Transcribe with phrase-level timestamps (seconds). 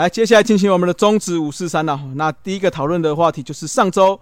[0.00, 2.00] 来，接下来进行我们的中指五四三了。
[2.14, 4.18] 那第一个讨论的话题就是上周，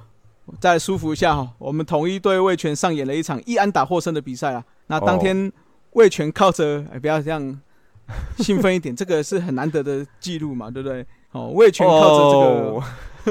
[0.59, 4.65] 再舒服一下哈，我们统一对魏权上演了一场一安打获胜的比赛啊。
[4.89, 5.53] 那当天
[5.93, 7.61] 魏权靠着，哎，不要这样
[8.39, 11.07] 兴奋一点，这个是很难得的记录嘛，对不对？
[11.31, 12.83] 哦，魏权靠着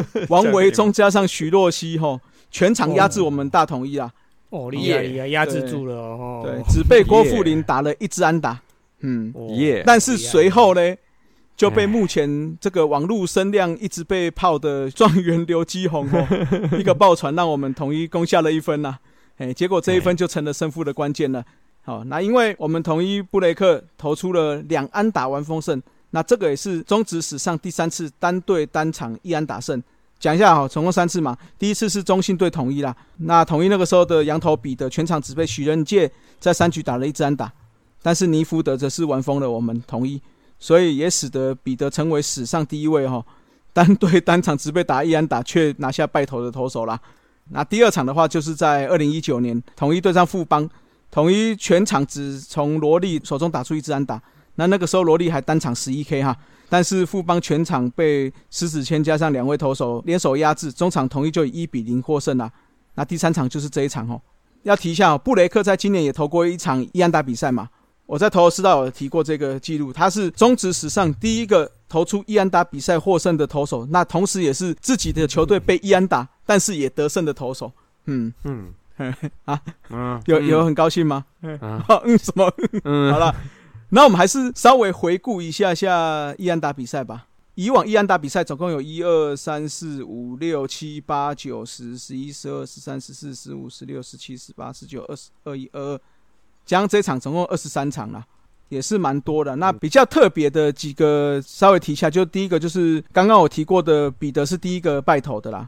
[0.06, 2.18] 这个 王维忠加上徐若曦，哈，
[2.50, 4.10] 全场压制我们大统一啊。
[4.52, 6.44] 哦，厉害厉害，压制住了哦。
[6.46, 8.58] 对，只被郭富林打了一支安打。
[9.02, 9.84] 嗯，耶。
[9.86, 10.96] 但是随后呢？
[11.58, 16.28] 就被目前这个网络声量一直被泡的状元刘基宏哦，
[16.78, 18.96] 一个爆传让我们统一攻下了一分呐，
[19.38, 21.44] 哎，结果这一分就成了胜负的关键了。
[21.84, 25.82] 好，那因为我们统一布雷克投出了两安打完封胜，
[26.12, 29.82] 那这个也是中职史上第三次单队单场一安打胜。
[30.20, 37.52] 讲一下哈，总共三次嘛，第一次是中信队统一啦，那统一那个时候的羊头比的全场只被许仁介在三局打了一支安打，
[38.04, 40.22] 但是尼福德则是完封了我们统一。
[40.60, 43.24] 所以也使得彼得成为史上第一位哈
[43.74, 47.00] 单队单场只被打一安打却拿下败投的投手啦。
[47.50, 50.68] 那第二场的话，就是在二零一九年统一对上富邦，
[51.12, 54.22] 统一全场只从罗莉手中打出一支安打。
[54.56, 56.36] 那那个时候罗莉还单场十一 K 哈，
[56.68, 62.52] 但是富邦全场被石子谦加上两位投手联手压制，中场统一就以一比零获胜了。
[62.96, 64.20] 那第三场就是这一场哦，
[64.64, 67.70] 要提一下哦布雷克在今年也投过一场一安打比赛嘛。
[68.08, 77.72] 我在投师道有提过这个记录，他是中职史上第一个投出伊安打比赛获胜的投手，那同时也是自己的球队被伊安打，但是也得胜的投手。
[78.06, 78.74] 嗯嗯
[79.44, 81.26] 啊嗯， 有有很高兴吗？
[81.42, 81.60] 嗯
[82.06, 82.50] 嗯什么？
[82.86, 83.36] 嗯 好了，
[83.90, 87.28] 那我们还是稍微回顾一下下伊安打比赛吧。
[87.56, 96.00] 以往伊安打比赛总共有一二三四五六七八九十十一十二十三十四十五十六十七十八十九二十二一二二。
[96.68, 98.24] 将这场总共二十三场了，
[98.70, 99.56] 也是蛮多的。
[99.56, 105.68] 那比较特别的几个，稍微提一下，就第一个就是刚刚我提过的彼得是第一个败投的啦。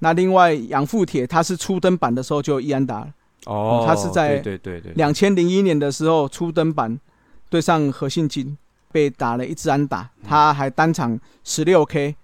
[0.00, 3.08] 那另外杨富铁他是初登板的时候就一安打了，
[3.46, 6.98] 哦，他是在对对对两千零一年的时候初登板
[7.48, 8.56] 对上何信金
[8.90, 12.16] 被打了一支安打，他还单场十六 K，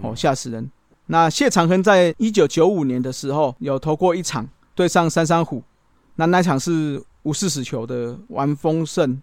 [0.00, 0.70] 哦吓死人。
[1.06, 5.62] 那谢长亨在一九九五年的时候有投过一场对上三山虎，
[6.16, 7.02] 那那场是。
[7.24, 9.18] 无四十球的玩丰盛，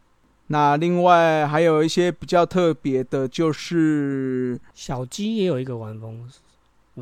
[0.48, 6.28] 那另外还有一些比较特别的，就是小鸡也有一个玩风，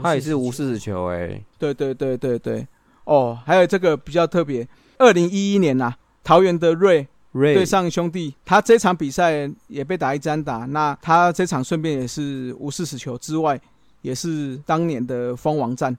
[0.04, 2.68] 他也是无四十球哎，对对对对对，
[3.06, 4.68] 哦，还有这个比较特别，
[4.98, 13.58] 二零一一年呐，桃园的瑞瑞对上兄弟，他这场比赛也被打一针打，那他这场顺便也是无四十球之外，
[14.02, 15.98] 也是当年的蜂王战，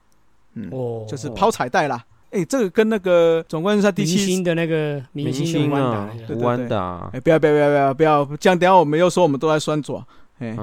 [0.53, 2.05] 嗯，哦，就是抛彩带啦。
[2.31, 6.09] 哎，这个跟那个总冠军赛第七星的那个明星啊，
[6.39, 10.01] 弯打，哎，不要不要不要不要不要，这样等下我们又说我们都在拴爪，
[10.39, 10.55] 哎，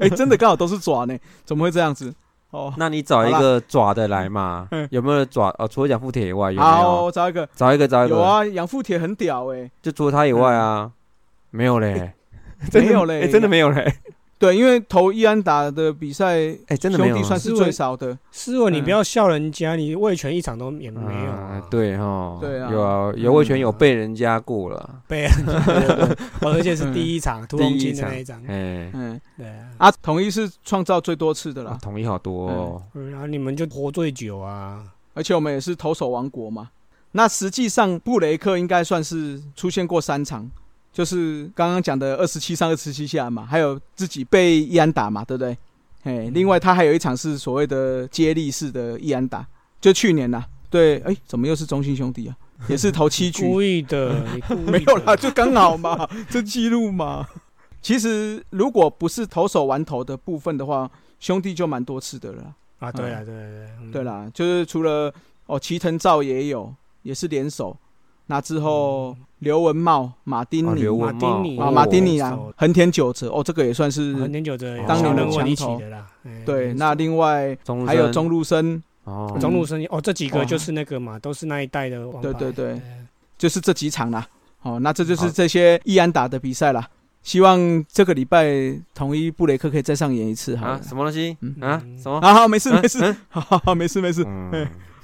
[0.00, 2.12] 哎，真的刚好都是爪呢，怎么会这样子？
[2.50, 4.68] 哦， 那你找一个爪的来嘛？
[4.90, 5.54] 有没有爪？
[5.58, 6.72] 哦，除了养富铁以外，有没有？
[6.72, 8.16] 好，找一个，找一个，找一个。
[8.16, 10.90] 有啊，养富铁很屌哎，就除了他以外啊，
[11.50, 12.12] 没有嘞，
[12.74, 13.94] 没有嘞， 真的没有嘞。
[14.42, 16.34] 对，因为投伊安打的比赛，
[16.66, 18.18] 哎，真的没有，算是最少的。
[18.32, 21.62] 师傅，你不要笑人家，你卫权一场都也没有。
[21.70, 25.28] 对哈，对啊，有啊，有卫权有被人家过了，被，
[26.40, 28.42] 而且是第一场屠龙金的那一场。
[28.48, 29.46] 哎，嗯，对
[29.78, 32.48] 啊，统一是创造最多次的啦，统一好多。
[32.48, 32.82] 哦。
[33.12, 34.82] 然后你们就活最久啊，
[35.14, 36.70] 而且我们也是投手王国嘛。
[37.12, 40.50] 那实际上布雷克应该算是出现过三场。
[40.92, 45.56] 就是刚刚讲的二十七上二十七下嘛，还有自己被伊安打嘛，对不对？
[46.02, 49.46] 哎，另外他还有一场是所谓的接力式的伊安打，
[49.80, 52.36] 就去年呐，对，哎，怎么又是中信兄弟啊？
[52.68, 54.22] 也是投七局， 故意的，
[54.66, 57.26] 没有啦，就刚好嘛， 这记录嘛。
[57.80, 60.88] 其实如果不是投手玩投的部分的话，
[61.18, 62.54] 兄弟就蛮多次的了。
[62.78, 65.12] 啊，对啊，对对对啦，就是除了
[65.46, 66.72] 哦，齐藤照也有，
[67.02, 67.76] 也是联手。
[68.32, 71.58] 那之后，刘文茂、马丁尼、马丁尼。
[71.58, 73.28] 啊，马丁尼啊，横田九哲。
[73.28, 75.78] 哦，这个也算是横田九哲当年的强头。
[76.46, 77.54] 对，那另外
[77.86, 78.82] 还有中路生。
[79.04, 82.06] 哦，中路生哦，这几个就是那个嘛，都是那一代的。
[82.22, 82.80] 对对对，
[83.36, 84.26] 就是这几场啦。
[84.62, 86.88] 哦，那这就是这些易安打的比赛啦。
[87.22, 88.50] 希望这个礼拜
[88.94, 90.80] 统一布雷克可以再上演一次哈。
[90.82, 91.36] 什么东西？
[91.60, 91.78] 啊？
[92.02, 92.18] 什么？
[92.22, 94.26] 好好，没事没事， 好好好，没事没事。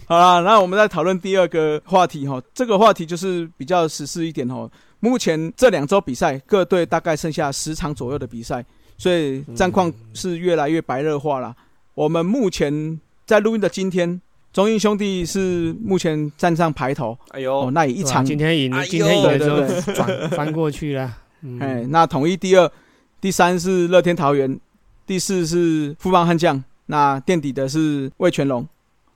[0.08, 2.42] 好啦，那我们再讨论第二个话题哈。
[2.54, 4.66] 这个话题就是比较实事一点哈。
[5.00, 8.64] 目前这两周比赛，各队大概剩下十场左右的比赛，
[8.96, 11.54] 所以战况是越来越白热化了。
[11.94, 14.18] 我们目前在录音的今天，
[14.50, 17.14] 中英兄弟是目前站上排头。
[17.32, 21.14] 哎呦，那也一场今天赢，今天赢的时候转 翻过去了。
[21.60, 22.72] 哎，那统一第二，
[23.20, 24.58] 第三是乐天桃园，
[25.06, 28.66] 第四是富邦悍将，那垫底的是魏全龙。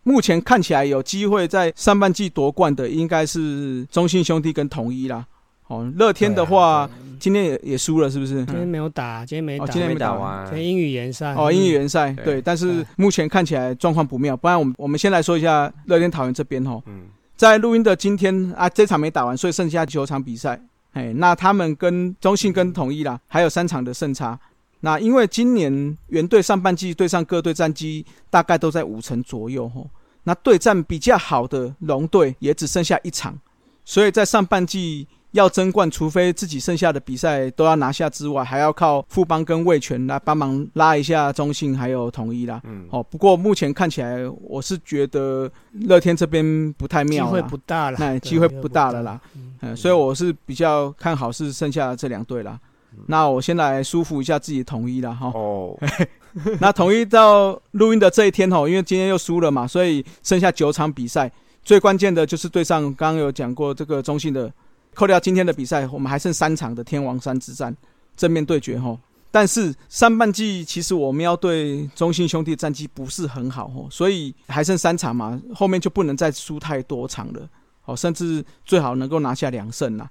[0.04, 5.26] 目前看起来有机会在上半季夺冠的，应该是中信兄弟跟统一啦。
[5.68, 8.44] 哦，乐天的话，今天也也输了，是不是？
[8.44, 10.44] 今天没有打，今天没打，今天没打完。
[10.46, 14.36] 今天英语联赛哦，英语联赛对，但是目前看起来状况不妙。
[14.36, 16.82] 不然我们我们先来说一下乐天桃园这边哦。
[16.86, 17.04] 嗯，
[17.36, 20.60] 在录音的今天啊，这场没打完，所以剩下九场比赛。
[20.92, 24.38] 哎，那他们跟中信跟统一啦，还有三场的胜差。
[24.84, 29.88] 那因为今年原队上半季对上各队战绩大概都在五成左右吼，
[30.24, 33.38] 那对战比较好的龙队也只剩下一场，
[33.84, 42.60] 所以在上半季要争冠，除非自己剩下的比赛都要拿下之外，还要靠富邦跟魏权来帮忙拉一下中信还有统一啦。
[42.64, 49.20] 嗯，哦，不过目前看起来我是觉得乐天这边不太妙，机会不大了，那机会不大了啦。
[49.60, 52.58] 嗯，所以我是比较看好是剩下这两队啦。
[53.06, 55.30] 那我先来舒服一下自己统一了哈。
[55.34, 55.76] 哦，
[56.60, 61.30] 那统一到录音的这一天哦，因为今天又输了嘛，所以剩下九场比赛，
[61.62, 64.52] 最关键的就是对上刚刚有讲过这个中信的，
[64.94, 67.74] 扣掉今天的比赛，我们还剩三场的天王山之战
[68.16, 68.96] 正面对决哈。
[69.30, 77.48] 但是上半季其实我们要对中信兄弟战绩不是很好哦，所以还剩三场嘛，后面就不能再输太多场了，
[77.86, 80.10] 哦，甚至最好能够拿下两胜啦。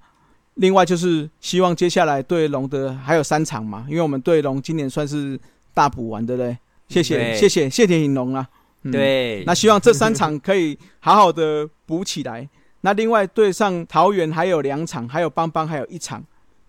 [0.55, 5.39] 另外就是希望接下来对龙的还有三场嘛，因为我们对龙今年算是
[5.73, 6.57] 大补完的嘞。
[6.89, 8.47] 谢谢谢谢谢谢影龙啊。
[8.91, 12.49] 对，那希望这三场可以好好的补起来。
[12.81, 16.23] 那另外对上桃园还有两场，还有邦邦还有一场，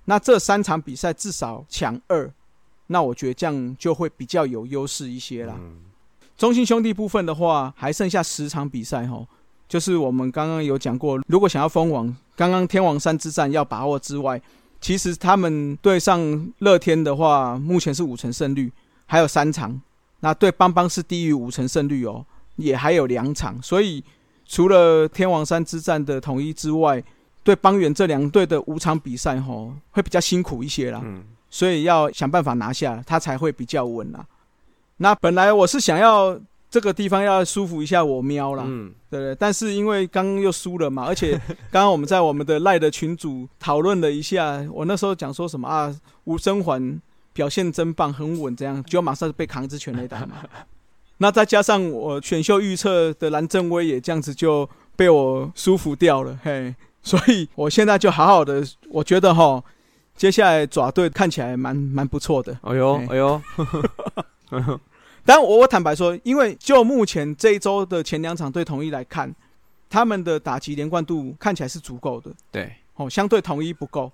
[0.04, 2.30] 那这三场比赛至少抢二，
[2.88, 5.58] 那我觉得这样就会比较有优势一些啦。
[6.36, 9.26] 中信兄弟部分的话，还剩下十场比赛哈。
[9.66, 14.40] 就是我们刚刚有讲过，如果想要封王，刚刚天王山之战要把握之外，
[14.80, 18.72] 其实他们对上乐天的话，目前是五成胜率，
[19.06, 19.80] 还有三场。
[20.20, 22.24] 那对邦邦是低于五成胜率哦，
[22.56, 23.60] 也还有两场。
[23.62, 24.02] 所以
[24.46, 27.02] 除了天王山之战的统一之外，
[27.42, 31.00] 对邦元这两队的五场比赛吼，会比较辛苦一些啦。
[31.04, 31.24] 嗯。
[31.50, 34.24] 所以要想办法拿下，他才会比较稳啦。
[34.96, 36.40] 那本来我是想要。
[36.72, 39.34] 这个地方要舒服一下，我喵啦，嗯，对对？
[39.34, 41.38] 但是因为刚刚又输了嘛，而且
[41.70, 46.98] 刚刚我们在我们的赖的群组讨论了一下，我那时候讲说什么啊，吴生环
[47.34, 50.36] 表现真棒，很稳，这样就马上被扛一支全垒打嘛。
[51.18, 54.66] 那再加上我选秀预测的蓝正威也这样子就
[54.96, 59.62] 被我舒服掉了，嘿，所以我现在就好好的，我觉得哈，
[60.16, 62.58] 接下来爪队看起来蛮蛮不错的。
[62.62, 63.42] 哎呦，哎呦。
[65.24, 69.32] 但我我坦白说，因为就目前这一周的前两场对统一来看，
[69.88, 72.32] 他们的打击连贯度看起来是足够的。
[72.50, 74.10] 对，哦，相对统一不够。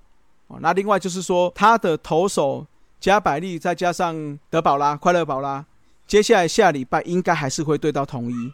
[0.49, 2.67] 哦，那另外就是说，他的投手
[3.01, 5.65] 加百利再加上德保拉、快乐宝拉，
[6.07, 8.53] 接下来下礼拜应该还是会对到统一，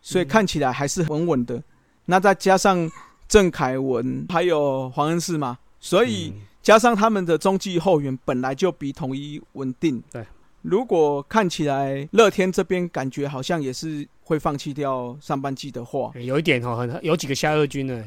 [0.00, 1.62] 所以看起来还是稳稳的。
[2.06, 2.90] 那再加上
[3.28, 6.32] 郑凯文还有黄恩士嘛，所以
[6.62, 10.02] 加上他们的中继后援本来就比统一稳定。
[10.10, 10.24] 对。
[10.64, 18.02] 如果看起来乐天这边感觉好像也是会放弃掉上半季的话，有一点哦，很有几个下二军呢。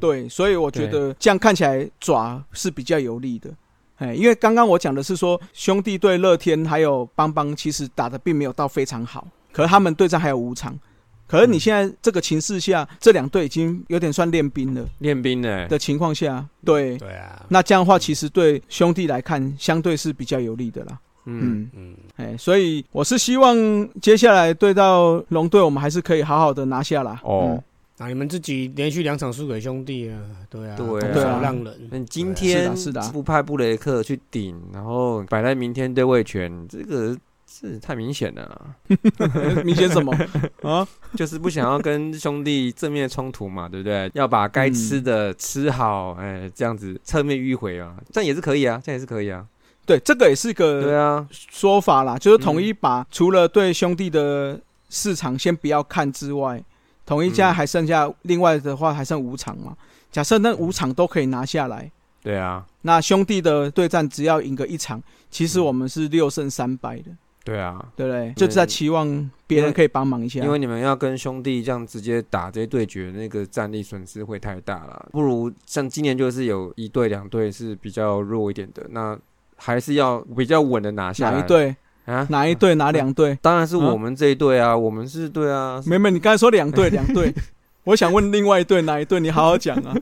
[0.00, 3.50] 对，所以我觉得这样看起来爪是比较有利的。
[3.96, 10.78] 哎，因为刚刚我讲的是说兄弟对乐天还有邦邦其实打的并没有到非常好，可是他们对战还有五场，
[11.26, 14.82] 可是你现在这个情势下，这两队已经有点算练兵了。
[15.00, 20.98] 练兵呢的情况下，对对啊，那这样的话其实对兄弟来看相对是比较有利的啦。
[21.28, 23.56] 嗯嗯，哎，所以我是希望
[24.00, 27.20] 接下来对到龙队，我们还是可以好好的拿下啦。
[27.22, 27.62] 哦，
[27.98, 30.18] 那你们自己连续两场输给兄弟啊，
[30.48, 31.88] 对啊，对啊，让人。
[31.90, 37.16] 那今天是的，不派布雷克去顶，然后摆在明天对位权，这个
[37.50, 38.76] 是太明显了。
[39.64, 40.16] 明显什么
[40.62, 40.86] 啊？
[41.16, 44.10] 就是不想要跟兄弟正面冲突嘛，对不对？
[44.14, 49.44] 要把该吃的吃好，哎，这样子侧面迂回啊，这样也是可以啊，这样也是可以啊。
[49.88, 56.62] 对，这个也是个对啊说法啦，就是统一把除了对兄弟的市场先不要看之外，
[57.06, 59.74] 统一家还剩下另外的话还剩五场嘛。
[60.12, 61.90] 假设那五场都可以拿下来，
[62.22, 67.04] 对啊，那兄弟的对战只要赢个一场，其实我们是六胜三败的。
[67.42, 68.30] 对啊，对不对？
[68.36, 75.08] 就在期望别人可以帮忙一下，因为你们要跟兄弟这样直接打这些对决，那个战力损失会太大了。
[75.12, 79.18] 不如像今年就是有一队两队是比较弱一点的那。
[79.58, 82.26] 还是要比较稳的拿下哪一队啊？
[82.30, 82.74] 哪一队？
[82.76, 83.38] 哪两队？
[83.42, 84.74] 当然是我们这一队啊！
[84.74, 85.82] 我们是队啊！
[85.84, 87.34] 妹妹，你刚才说两队，两队。
[87.84, 89.20] 我想问另外一队哪一队？
[89.20, 89.94] 你好好讲啊！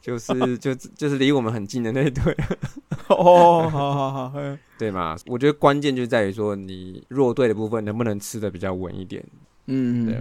[0.00, 2.36] 就是就就是离我们很近的那一队，
[3.08, 5.16] 哦，好好好，嗯对嘛？
[5.26, 9.22] 我觉得关键就在于说你弱队的部分能不能吃的比较稳一点。
[9.66, 10.18] 嗯对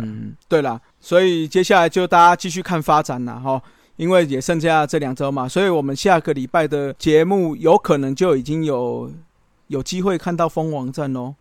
[0.48, 3.62] 对啦，所以接下来就大家继续看发展啦，哈。
[3.96, 9.12] 因为也剩下这两周嘛，所以我们下个礼拜的节目有可能就已经有
[9.68, 11.36] 有机会看到蜂王战哦，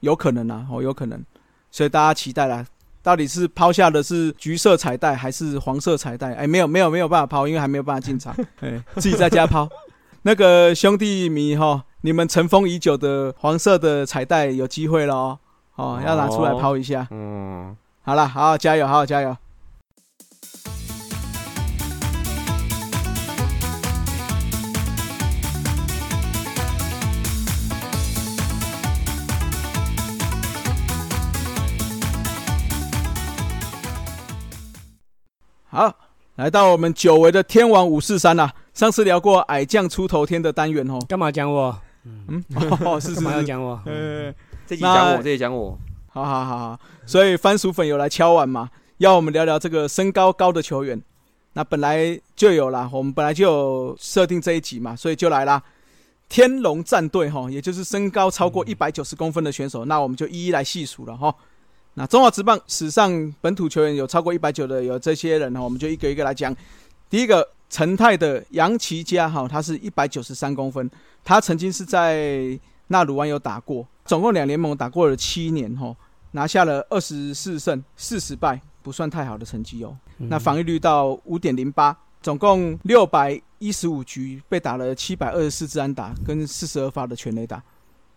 [0.00, 1.24] 有可能啊，哦，有可能，
[1.70, 2.64] 所以大家期待啦。
[3.02, 6.34] 到底是抛下的是橘色彩带还是黄色彩带？
[6.34, 9.68] 哎，没有没有没有办法抛，因为还没有办法进场， 哎，自己在家抛。
[10.22, 15.38] 那个兄弟迷哈，你们尘封已久的黄色的彩带有机会了哦，
[15.74, 17.08] 哦，要拿出来抛一下。
[17.10, 19.36] 嗯，好了，好好加油，好好加油。
[35.74, 35.90] 好，
[36.34, 38.52] 来到我们久违的天王五四三啦。
[38.74, 41.74] 上次聊过矮将出头天的单元哦，干嘛讲我？
[42.04, 42.44] 嗯，
[42.84, 43.80] 哦，是是干嘛要是，讲我？
[43.86, 44.30] 呃，
[44.66, 45.78] 这集讲我，那这集讲我。
[46.10, 51.00] 好好好好，所以番薯粉有来敲碗嘛，要我们聊聊这个身高高的球员。
[51.54, 55.62] 那本来就有啦，我们本来就有设定这一集嘛，所以就来啦。
[56.28, 61.34] 天龙战队哈，也就是身高超过一百九十公分的选手，那我们就一一来细数了哈。
[61.94, 66.54] 那中华职棒史上本土球员有超过一百九的有这些人哈，我们就一个一个来讲。
[67.10, 70.90] 第一个陈泰的杨奇佳哈，他是一百九十三公分，
[71.22, 75.94] 他曾经是在纳鲁湾有打过，总共两联盟打过了七年哈，
[76.30, 79.94] 拿下了二十四胜四十败，不算太好的成绩哦。
[80.16, 87.62] 那防御率到五点零八，总共六百一十五局被打了七百二十四支安打，跟四十二发的全垒打。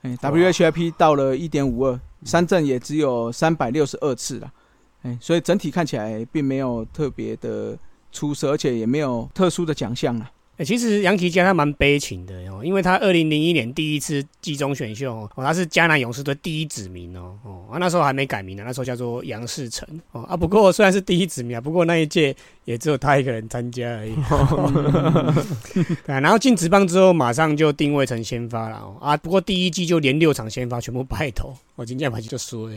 [0.01, 4.51] 哎，WHIP 到了一点五二，三振也只有三百六十二次了。
[5.03, 7.77] 哎，所以整体看起来并没有特别的
[8.11, 10.31] 出色，而且也没有特殊的奖项了。
[10.57, 22.33] 欸，其实杨奇佳他蛮悲情的哦，因为他二零零一年第一次季中选秀哦，他是迦南勇士队第一指名哦，哦，啊那时候还没改名呢，那时候叫做杨世成哦啊，不过虽然是第一指名啊，不过那一届
[22.65, 24.13] 也只有他一个人参加而已。
[26.05, 28.97] 对啊，然后进职棒之后，马上就定位成先发了哦。
[28.99, 32.73] 啊，不过第一季就连六场先发全部败投， 我今天牌就输了。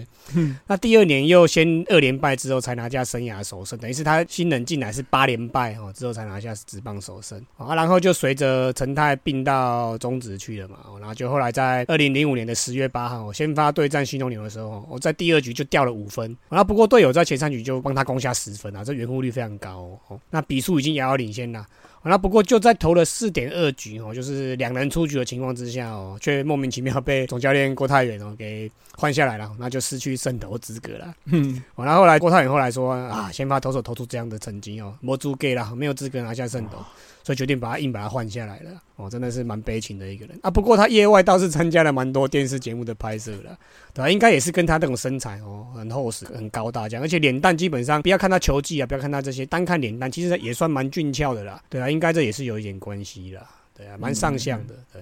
[0.66, 10.98] 那第二年又先二连败之后才拿下生涯首胜，等于是他新人进来是八连败哦，之后才拿下职棒首胜啊，然后就随着陈泰并到中职去了嘛，哦。
[10.98, 21.66] 然后就后来在二零零五年的十月八号先发对战新东牛的时候，我在第二局就掉了五分，然后不过队友在前三局就帮他攻下十分啊，这圆弧率非常高哦，那笔数已经遥遥领先了。
[22.04, 31.14] 那不过就在投了四点二局哦，就是两人出局的情况之下哦，却莫名其妙被总教练郭泰远哦给换下来了，那就失去胜投资格了。
[31.26, 36.78] 嗯，哦，了后后来郭泰远后来说啊，先发投手投出这样的成绩哦，没资格了，没有资格拿下胜投，
[37.22, 38.70] 所以决定把他硬把他换下来了。
[38.96, 40.50] 哦，真的是蛮悲情的一个人啊。
[40.50, 43.56] 不过他业外倒是参加了蛮多电视节目的拍摄了，
[43.94, 51.62] 对吧、应该也是跟他这种身材哦，很厚实、很高大这样，而且脸蛋基本上不要看他球技啊，不要看他这些，单看脸蛋其实也算蛮俊俏的啦。
[51.68, 53.48] 对啊，应该这也是有一点关系啦。
[53.74, 54.74] 对啊，蛮上相的。
[54.92, 55.00] 对，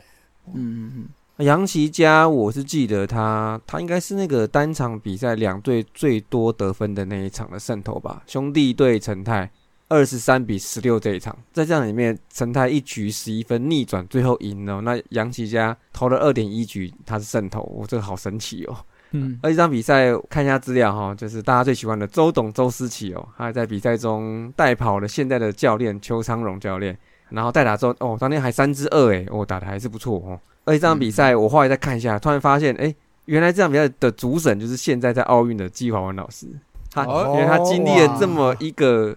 [0.55, 0.93] 嗯嗯
[1.39, 8.23] 嗯，杨奇佳，我是记得他，他应该是那个单场比赛两队最多得分的那一场的胜投吧？
[8.27, 9.51] 兄弟对陈泰
[9.89, 14.81] 二十三比十六这一场，在这样里面，陈泰一局十一分逆转，最后赢了。
[14.81, 18.77] 那杨奇佳投了二点一局，他是胜投，我、这个好神奇哦！
[19.23, 26.97] 嗯，而这场比赛看一下资料哈，就是大家最喜欢的周董周思齐哦，他还在比赛中带跑了现在的教练邱昌荣教练，
[27.31, 30.39] 然后带打之后哦，当天还三支二诶，哦打的还是不错哦。
[30.65, 32.95] 而且这场比赛我后来再看一下，突然发现哎，
[33.27, 36.47] 原来这场比赛的主审就是现在在奥运的季华文老师，
[36.91, 39.17] 他哦因为他经历了这么一个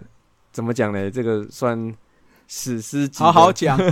[0.52, 1.10] 怎么讲呢？
[1.10, 1.94] 这个算
[2.46, 3.78] 史诗级，好好讲。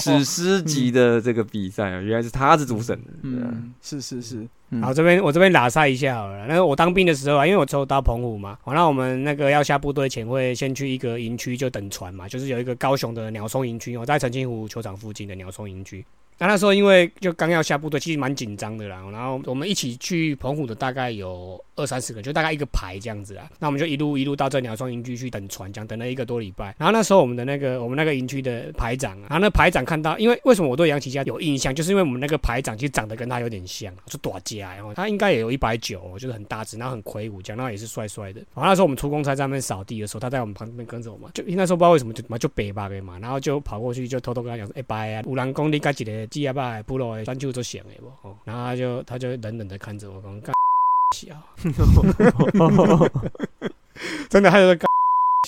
[0.00, 4.82] 史诗级的这个比赛啊，原来是他是主审的，嗯，是是是，嗯。
[4.82, 6.46] 好，这边我这边拉塞一下好了。
[6.46, 16.04] 那个我当兵的时候啊，因为我抽到澎湖嘛，好，那我们那个要下部队前会先去一个营区就等船嘛，就是有一个高雄的鸟松营区我，在澄清湖球场附近的鸟松营区。
[16.40, 18.98] 那那时候因为就刚要下部队，其实蛮紧张的啦。
[19.12, 23.50] 然后我们一起去澎湖的大概有二三十个，就大概一个排这样子啊。
[23.58, 26.74] 那我们就一路一路到这鸟松营区去等船，这样等了一个多礼拜。
[26.78, 38.40] 然后那时候我们的那个我们那个营区的排长啊，然后那排长看到，因为为什么我对杨奇佳有印象，就是因为我们那个排长其实长得跟他有点像，是短家，然后他应该也有一百九，就是很大只，然后很魁梧，讲到也是帅帅的。
[38.54, 48.28] 然后那时候我们出公差在那边扫地的时候，他在我们旁边跟着我们，就那时候不知道为什么就嘛就北巴的嘛，然后就跑过去就偷偷跟他讲说，哎、拜啊，有人讲你甲一个鸡啊拜部落的专就做像的无？
[48.28, 50.54] 哦，然后他就他就冷冷的看着我讲，干
[51.16, 51.34] 笑，
[54.30, 54.86] 真的他就在干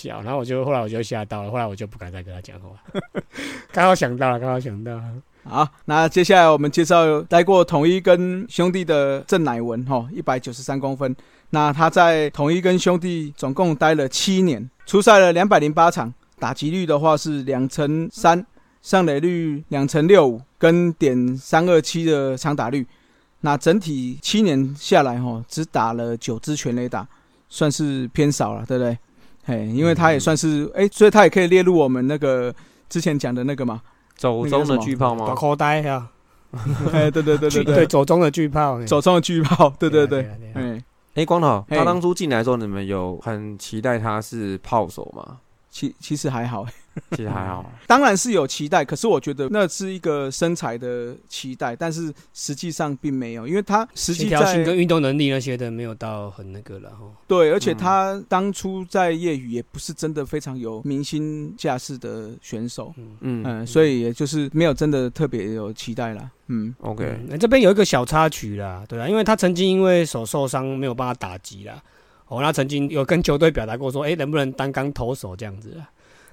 [0.01, 2.71] 小，然后我就后来我就吓到了，后来我就不敢再跟他讲话。
[3.73, 5.03] 刚好想到了，刚好想到了。
[5.45, 11.15] 好，那接下来我们介绍待过统一跟兄弟的郑乃文，哈，一百九十三公分。
[11.51, 18.47] 那他在统一跟兄弟总共待了七年，出赛了两百零八场，打击率的话是两成三，
[18.81, 22.87] 上垒率两成六五，跟点三二七的长打率。
[23.41, 27.05] 那整体七年下来，哈，只打了九支全垒打，
[27.49, 28.97] 算是偏少了，对不对？
[29.45, 32.55] 嘿，因为他也算是，哎，所以他也可以列入我们那个
[32.89, 33.83] 之前讲的那个嘛。
[34.15, 35.27] 走中的巨炮吗？
[35.27, 36.09] 打口袋呀！
[36.93, 40.81] 哎，对对对对 对，走中的巨炮，走中的巨炮，对对对，哎
[41.15, 45.39] 哎，光头，他当初进来的时候，你们有很期待他是炮手吗？
[45.73, 46.65] 其其实还好。
[47.13, 57.05] 其实还好，当然是有期待，可是我觉得那是一个身材的期待，但是实际上并没有，因为他实际在跟运动能力那些的没有到很那个了哈。
[57.27, 63.43] 对，而且他当初在业余也不是真的非常有明星架势的选手，嗯。
[63.45, 66.31] 嗯，所以也就是没有真的特别有期待啦。
[66.47, 71.83] 嗯，OK，那这边有一个小插曲啦，对啊，因为他曾经因为手受伤没有办法打击啦，
[72.29, 75.83] 哦，他曾经有跟球队表达过说，哎，能不能单刚投手这样子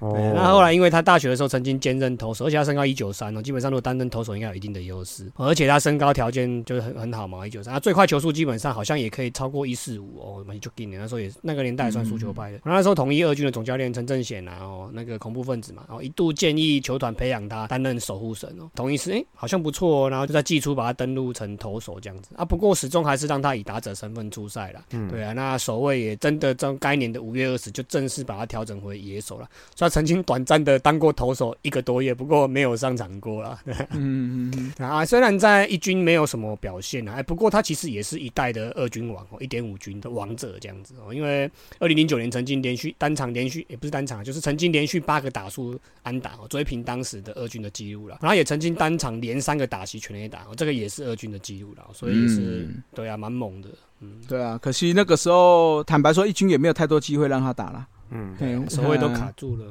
[0.00, 12.60] 那后来因为他大学的时候曾经兼任投手，而且他身高一九三哦，基本上如果担任投手应该有一定的优势，而且他身高条件就是很很好嘛，一九三，他最快球速基本上好像也可以超过一四五哦，蛮就给你那时候也那个年代也算输球派的。
[12.64, 22.30] 那时候统一二军的总教练陈正显啊，哦，那个恐怖分子嘛，然后一度建议球团培养他担任守护神哦，统一是哎好像不错哦，然后就在季初把他登录成投手这样子。
[22.36, 24.82] 啊，不过始终还是让他以打者身份出赛了。
[24.92, 30.78] 嗯，对啊，那守卫也真的在该年的五月二十就正式把他调整回野手了，所以他曾经短暂的。
[30.78, 33.60] 当过投手一个多月，不过没有上场过了。
[33.90, 41.12] 嗯嗯嗯 啊，虽然在一军没有什么表现啊，哎，不过他其实也是一代的二军王哦，一点五军的王者这样子哦。
[41.12, 48.18] 因为二零零九年曾经连续单场连续也不是单场，就是曾经连续八个打数安打哦，追平当时的二军的记录了。
[48.22, 51.86] 然后也曾经单场连三个打席全垒打，这个也是二军的记录了。
[51.92, 53.68] 所以是对啊，蛮猛的。
[54.00, 57.86] 嗯，对啊，可惜那个时候坦白说，一军也没有太多机会让他打了。
[58.10, 59.64] 嗯，对，手位都卡住了。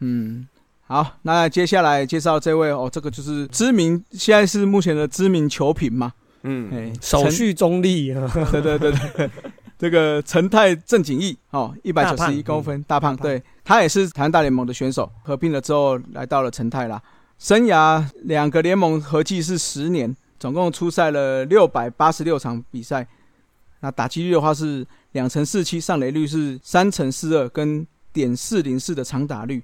[0.00, 0.46] 嗯，
[0.86, 6.12] 好，那接下来介绍这位哦，这个就是知名，现在是目前的知名球评嘛。
[6.42, 8.12] 嗯，哎，手续中立。
[8.52, 9.30] 对对对对，
[9.78, 17.00] 这个陈泰郑景义哦，一百九十一公分，大胖，对他也是台湾大联盟的选手，合并了之后来到了陈泰啦。
[17.38, 23.06] 生涯两个联盟合计是十年，总共出赛了六百八十六场比赛。
[23.84, 24.84] 那打击率的话是。
[25.14, 29.62] 两成四七上垒率是三成四二，跟点四零四的长打率，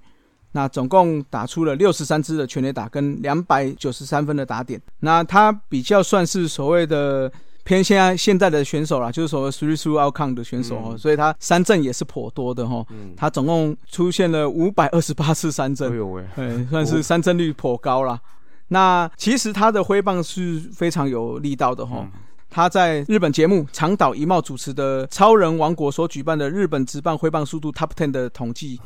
[0.52, 4.80] 那总共打出了六十三支的全垒打，跟两百九十三分的打点。
[5.00, 7.28] 那他比较算是所谓的
[7.64, 12.86] 偏现在现在的选手啦，就是所谓 three through outcome 的选手哦，所以他三振也是颇多的哈。
[12.90, 15.92] 嗯他总共出现了五百二十八次三振，
[16.36, 18.20] 哎，算是三振率颇高啦。
[18.68, 22.08] 那其实他的挥棒是非常有力道的哈。
[22.50, 28.80] 他在日本节目长岛一茂主持的《超人王国》所举办的日本职棒挥棒速度 Top Ten 的统计，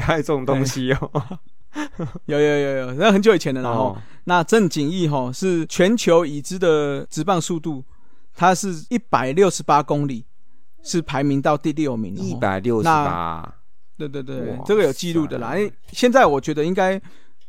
[0.00, 1.38] 还有这种东西哦，
[2.24, 7.84] 有有有有，那很久以前的然后，那郑景义哈是全球已知的直棒速度，
[8.34, 10.24] 它是一百六十八公里，
[10.82, 13.54] 是排名到第六名，一百六十八，
[13.98, 15.48] 对对对，这个有记录的啦。
[15.48, 16.98] 哎，现在我觉得应该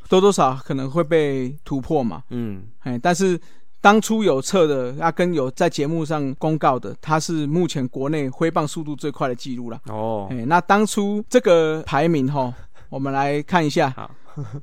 [0.09, 3.39] 多多少可能会被突破嘛，嗯，哎，但是。
[3.81, 9.79] 当初有测的，阿根有在节目上公告的，他是目前国内挥棒速度最快的记录了。
[9.85, 12.53] 哦，哎，那当初这个排名哈，
[12.89, 13.89] 我们来看一下。
[13.91, 14.11] 好，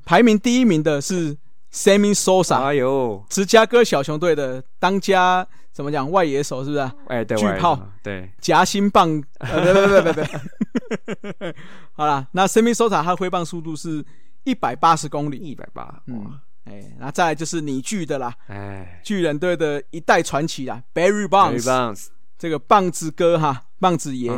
[0.05, 1.35] 排名第一名的是
[1.73, 6.91] Sammy Sosa，哎呦，芝加哥小熊队的当家怎么讲外野手是不是？
[7.07, 11.53] 哎，对，巨炮，对，夹心棒，别别别别别。
[11.93, 14.05] 好了，那 Sammy Sosa 他的挥棒速度是
[14.43, 16.39] 一百八十公里，一百八，嗯。
[16.69, 24.31] 哎，那再来就是你巨的啦，哎，巨人队的一代传奇啦，Barry Bonds，这个棒子哥哈，棒子爷，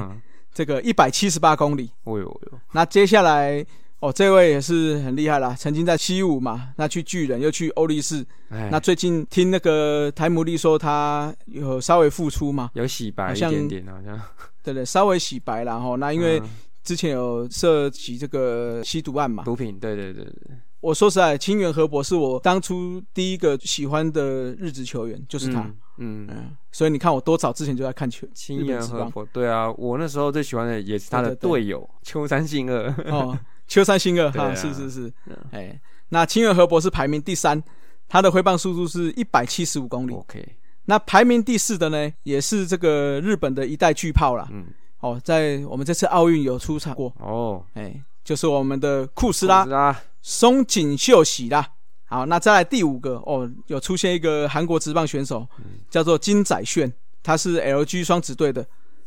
[0.54, 1.92] 这个一百七十八公里。
[2.04, 3.66] 哦呦呦，那接下来
[4.00, 14.22] 哦，这位也是很厉害啦，曾经在七五嘛，那去巨人又去欧力士，那最近听那个台姆利说他有稍微复出嘛，有洗白一点点好像，
[14.64, 16.42] 对对，稍微洗白了哈，那因为
[16.84, 20.34] 之前有涉及这个吸毒案嘛，毒品，对对对对。
[20.82, 25.62] 我说实在，清源河伯是我当初第一个喜欢的日职球员，就是他。
[26.02, 28.26] 嗯嗯，所以你看，我多早之前就在看球。
[28.34, 32.88] 清源河伯，对啊，我那时候最喜欢的也是他的队友秋山信二。
[33.12, 33.38] 哦，
[33.68, 35.12] 秋山信二 哈，是是是。
[35.52, 37.62] 哎，那清源河伯是排名第三，
[38.08, 40.14] 他的挥棒速度是一百七十五公里。
[40.14, 44.48] OK，那排名第四的呢，也是这个日本的一代巨炮啦。
[44.52, 44.68] 嗯，
[45.02, 51.74] 哦，在我们这次奥运有出场过，哦，哎，就是我们的库斯拉库斯拉，松井秀喜啦。
[52.06, 55.48] 好，那再来第五个哦，有出现一个韩国职棒选手，
[55.90, 58.66] 叫做金宰炫，他是 LG 双子队的，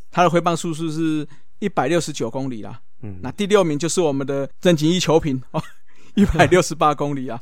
[0.09, 1.27] 他的挥棒速度是
[1.59, 2.79] 一百六十九公里啦。
[3.01, 5.61] 嗯，那第六名就是我们的郑景一球平哦，
[6.15, 7.41] 一百六十八公里啊。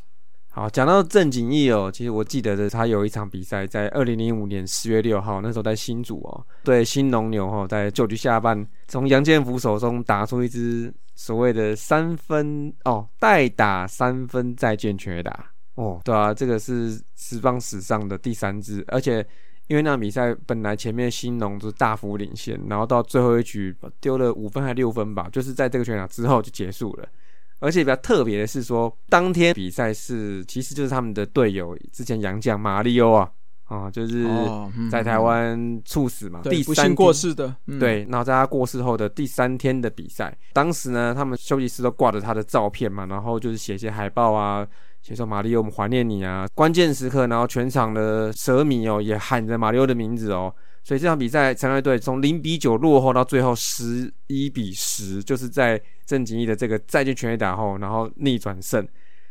[0.54, 19.26] 好，讲到郑景义哦，其实我记得的，他有一场比赛在二零零五年十月六号，那时候在新竹哦，对新农牛哦，在九局下半从杨建福手中打出一支所谓的三分哦，代打三分再见全打哦，对啊，这个是十棒史上的第三支，而且
[19.68, 27.08] 因为那场比赛本来前面新农就大幅领先，然后到最后一局丢了五分还六分吧，就是在这个全打之后就结束了。
[27.62, 33.32] 而且比较特别的是说，当天比赛是其实就是他们的队友之前洋将马里欧啊，
[33.66, 34.28] 啊，就是
[34.92, 37.14] 在台湾猝死嘛，对，第幸过。
[37.14, 44.68] 世的，嗯，对，然后在他过世后的第三天的比赛，当时呢，他们休息室都挂着他的照片嘛，然后就是写一些海报啊，
[45.02, 46.48] 写说马里奥，我们怀念你啊。
[46.56, 58.88] 关键时刻，然后全场的蛇迷哦也喊着马里奥的名字哦，所以这场比赛，城队队从零比九落后到最后十一比十，就是在郑景义的这个再见全垒打后，然后逆转胜。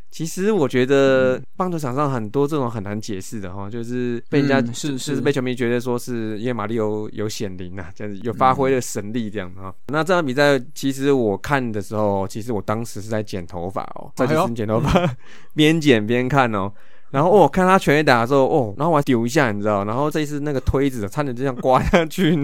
[0.09, 9.73] 其实我觉得棒球场上很多这种很难解释的哈，就是被人家、嗯是就是是被球迷觉得说是因为马里奥有显灵啊，这样子有发挥了神力这样子哈。
[9.87, 15.15] 那这场比赛其实我看的时候，其实我当时是在剪头发哦，在哎呦就是剪头发，
[15.55, 16.69] 边剪边看哦。
[17.11, 22.37] 然后哦，看他全力打的时候哦，然后我还丢一下，你知道，然后这一次那个推子差点就这样刮下去，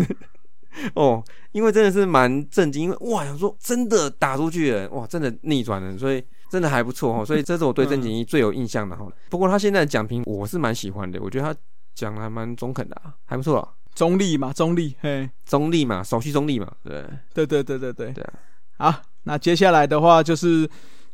[0.93, 9.07] 哦，因为真的是蛮震惊，因为哇，想说真的打出去了，哇，真的逆转了，所以真的还不错哦，所以这是我对郑景一最有印象的哈。
[9.29, 11.59] 不过他现在的奖评我是蛮喜欢的，我觉得他
[11.95, 17.03] 讲的还蛮中肯的、啊，还不错啊，中立嘛，中立，嘿，中立嘛，手续中立嘛，对。
[17.33, 18.11] 对对对对对。
[18.11, 18.33] 对啊。
[18.77, 20.69] 好，那接下来的话就是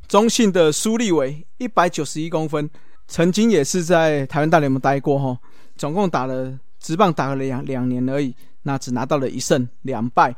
[0.08, 2.70] 中信的苏立伟，一百九十一公分，
[3.08, 5.38] 曾经也是在台湾大联盟待过哈，
[5.76, 10.36] 总共打了直棒打了两两年而已，那只拿到了一胜两败，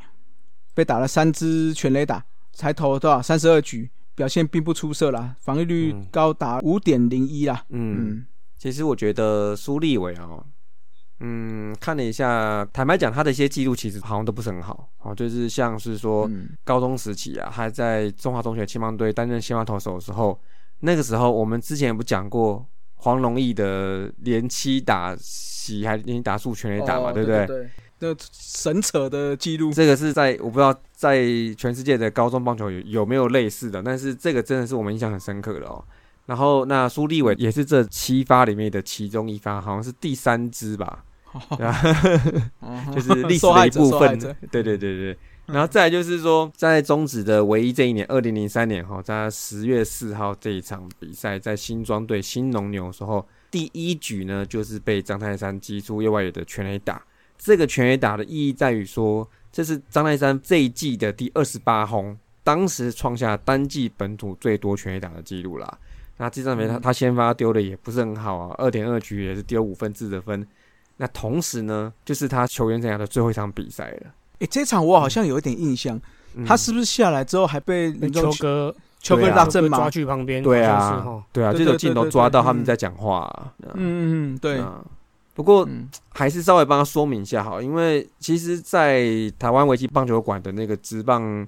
[0.74, 3.22] 被打了三支全垒打，才投多少？
[3.22, 8.10] 三十二局，表现并不出色啦，防御率嗯高达五点零一啦，嗯。
[8.10, 8.26] 嗯，
[8.58, 10.28] 其实我觉得苏立伟啊，
[11.20, 16.50] 嗯，看了一下，坦白讲，他的一些记录其实好像都不是很好，哦，就是像是说嗯。
[16.62, 20.38] 高中时期啊，还在中华中学青棒队担任先发投手的时候，
[20.80, 22.64] 那个时候我们之前不讲过
[22.96, 27.46] 黄龙义的连七打席还连打数全垒打嘛，哦对不对？
[27.46, 31.24] 对，这神扯的记录，这个是在我不知道在
[31.56, 35.82] 全世界的高中棒球有有没有类似的，但是这个真的是我们印象很深刻的哦。
[36.26, 41.04] 然后那苏立伟也是这七发里面的其中一发，好像是第三支吧，
[42.94, 44.18] 就是历史的一部分。
[44.50, 45.18] 对对对对。
[45.46, 57.00] 然后再来就是说，在中止的唯一这一年，二零零三年哈，在十月四号这一场比赛，在新庄对新农牛的时候，第一局呢就是被张泰山击出右外野的全垒打。
[57.38, 65.78] 这个全垒打的意义在于说，这是张泰山这一季的第二十八轰，当时创下单季本土最多全垒打的记录啦。
[66.16, 70.44] 那这场比赛他他先发丢的也不是很好啊，二点二局也是丢五分制的分。
[70.96, 74.12] 那同时呢，就是他球员生涯的最后一场比赛了。
[74.40, 76.00] 诶，这场我好像有一点印象，
[76.34, 76.44] 嗯。
[76.44, 79.90] 他是不是下来之后还被秋哥秋哥大阵嘛秋哥抓？
[79.90, 83.52] 去旁边，对啊，对啊，对就有镜头抓到他们在讲话、啊。
[83.74, 84.80] 嗯嗯对，啊
[85.34, 85.88] 不过嗯。
[86.10, 89.04] 还是稍微帮他说明一下好，因为其实，在
[89.38, 91.46] 台湾围棋棒球馆的那个职棒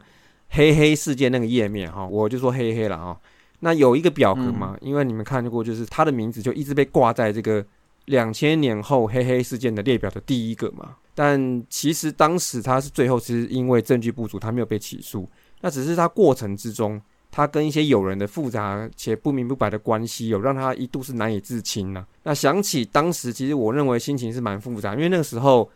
[0.51, 3.19] 黑黑事件那个页面哈，我就说黑黑了哈。
[3.61, 7.65] 那有一个表格嘛，因为你们看过，就是他的名字就一直被挂在这个
[8.09, 10.97] 两千年后黑黑事件的列表的第一个嘛。
[11.15, 15.29] 但其实当时他是最后是因为证据不足，他没有被起诉。
[15.61, 25.69] 那只是他过程之中，他跟一些友人的复杂且不明不白的关系，有让他一度是难以自清呢、那想起当时，其实我认为心情是蛮复杂，因为那个时候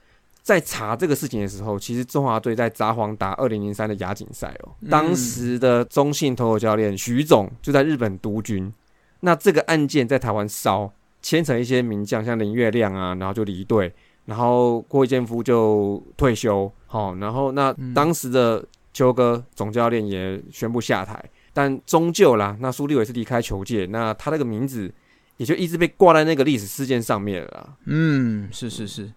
[0.43, 8.73] 在查这个事情的时候，其实中华队在札幌打二零零三的亚锦赛哦，嗯当时的中信投手教练徐总就在日本督军。
[9.19, 10.93] 那这个案件在台湾烧，
[11.23, 13.91] 牵扯一些名将，像林月亮啊，然后就离队，
[14.27, 24.93] 然后郭建夫就退休，好、然后那嗯当时的邱哥总教练也宣布下台，但终究啦，那苏立伟是离开球界，那他那个名字
[25.39, 27.77] 也就一直被挂在那个历史事件上面了啦。
[27.87, 29.11] 嗯，是是是。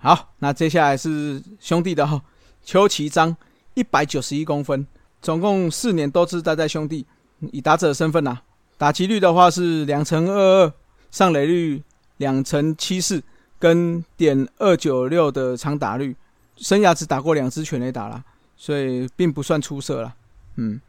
[0.00, 2.22] 好，那接下来是兄弟的哈，
[2.62, 3.36] 邱其章，
[3.74, 4.86] 一百九十一公分，
[5.20, 7.04] 总共四年都是待在兄弟，
[7.52, 8.38] 以打者身份呐、
[8.76, 10.72] 打击率的话是两成二二，
[11.10, 11.82] 上垒率
[12.18, 13.22] 两成七四，
[13.58, 16.16] 跟点二九六的长打率，
[16.56, 18.22] 生涯只打过两支全垒打啦，
[18.56, 20.14] 所以并不算出色啦。
[20.56, 20.80] 嗯，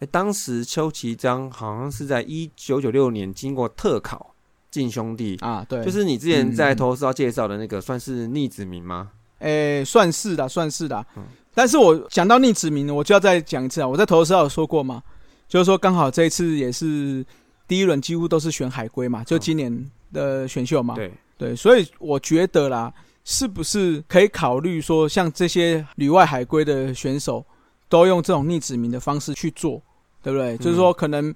[0.00, 4.34] 哎，当时邱其章好像是在一九九六年经过特考
[4.70, 9.10] 进兄弟，啊，对，就是你之前在投资要介绍的那个，算是逆子民吗？
[9.38, 11.04] 诶、算是的，算是的。
[11.16, 13.88] 嗯但是我讲到逆子民，我就要再讲一次啊。
[13.88, 15.02] 我在投的时候有说过嘛，
[15.48, 17.26] 就是说刚好这一次也是
[17.70, 20.96] 第一轮几乎都是选海归嘛，就今年的选秀嘛。
[20.96, 22.92] 对，对，所以我觉得啦，
[23.24, 27.46] 是不是可以考虑说，像这些旅外海归的选手，
[27.88, 29.80] 都用这种逆子民的方式去做，
[30.20, 30.56] 对不对？
[30.58, 31.32] 就是说，可能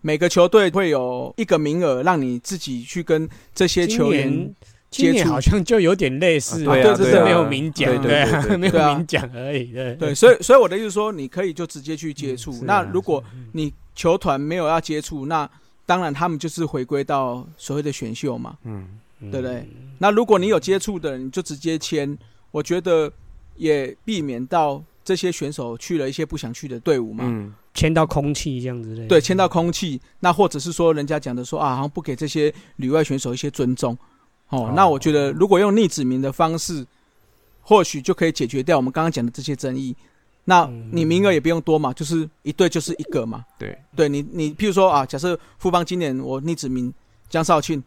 [0.00, 4.54] 每个球队会有一个名额，让你自己去跟这些球员年
[4.90, 5.28] 今年接触。
[5.28, 6.94] 好像就有点类似，啊对啊对啊。
[6.96, 9.94] 只是没有明讲，对没有明讲而已，对。
[9.96, 12.52] 对，所以所以我的意思说，你可以就直接去接触。
[12.52, 15.46] 啊那如果你球团没有要接触，那
[15.86, 18.56] 当然他们就是回归到所谓的选秀嘛。
[18.64, 18.88] 嗯，
[19.30, 19.68] 对不对？
[19.98, 22.16] 那如果你有接触的人，你就直接签，
[22.50, 23.10] 我觉得
[23.56, 27.24] 也避免到这些选手去了一些不想去的队伍嘛。
[27.26, 33.96] 嗯，签到空气这样子的，对，签到空气，那或者是说人家讲的说啊，好像不给这些旅外选手一些尊重。
[34.48, 36.86] 哦，哦那我觉得如果用逆子名的方式，
[37.62, 39.94] 或许就可以解决掉我们刚刚讲的这些争议。
[40.44, 40.88] 那嗯。
[40.92, 43.44] 你名额也不用多嘛，就是一队就是一个嘛。
[43.58, 46.92] 对，对你，你譬如说啊，假设富邦今年我逆指名
[47.28, 47.82] 江少庆，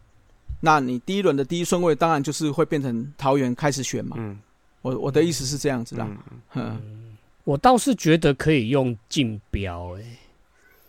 [0.60, 4.18] 那你第一轮的第一顺位当然就是会变成桃园开始选嘛。
[4.20, 4.38] 嗯，
[4.82, 6.08] 我我的意思是这样子啦。
[6.56, 6.78] 嗯。
[6.80, 7.04] 嗯
[7.44, 10.04] 我倒是觉得可以用竞标，哎，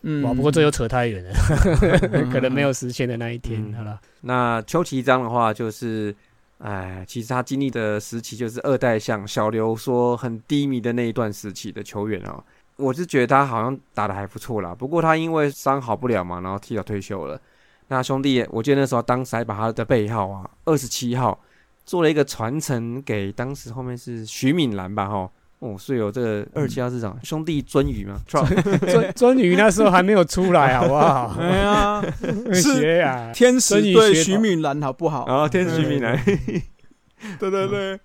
[0.02, 0.24] 嗯。
[0.24, 1.32] 哇，不过这又扯太远了，
[2.32, 3.74] 可能没有实现的那一天，嗯。
[3.74, 6.12] 好了，那邱其章的话，就是，
[6.58, 12.42] 哎，其实他经历的时期就是二代像小刘说很低迷的那一段时期的球员哦。
[12.76, 17.40] 我是觉得他好像打的还不错啦，不过他因为伤好不了嘛，然后提早退休了。
[17.88, 21.38] 那兄弟，我记得那时候当时还把他的背号啊，二十七号
[21.84, 25.30] 做了一个传承给当时后面是徐敏兰吧，哈。
[25.60, 31.36] 哦，所以有这个二十七号市场兄弟鳟鱼嘛，尊尊宇那时候还没有出来， 好不好？
[31.40, 32.02] 哎呀，
[32.54, 35.26] 是学呀，天使对徐敏兰好不好？
[35.26, 36.16] 然后天使徐敏兰，
[37.40, 38.00] 对 对对。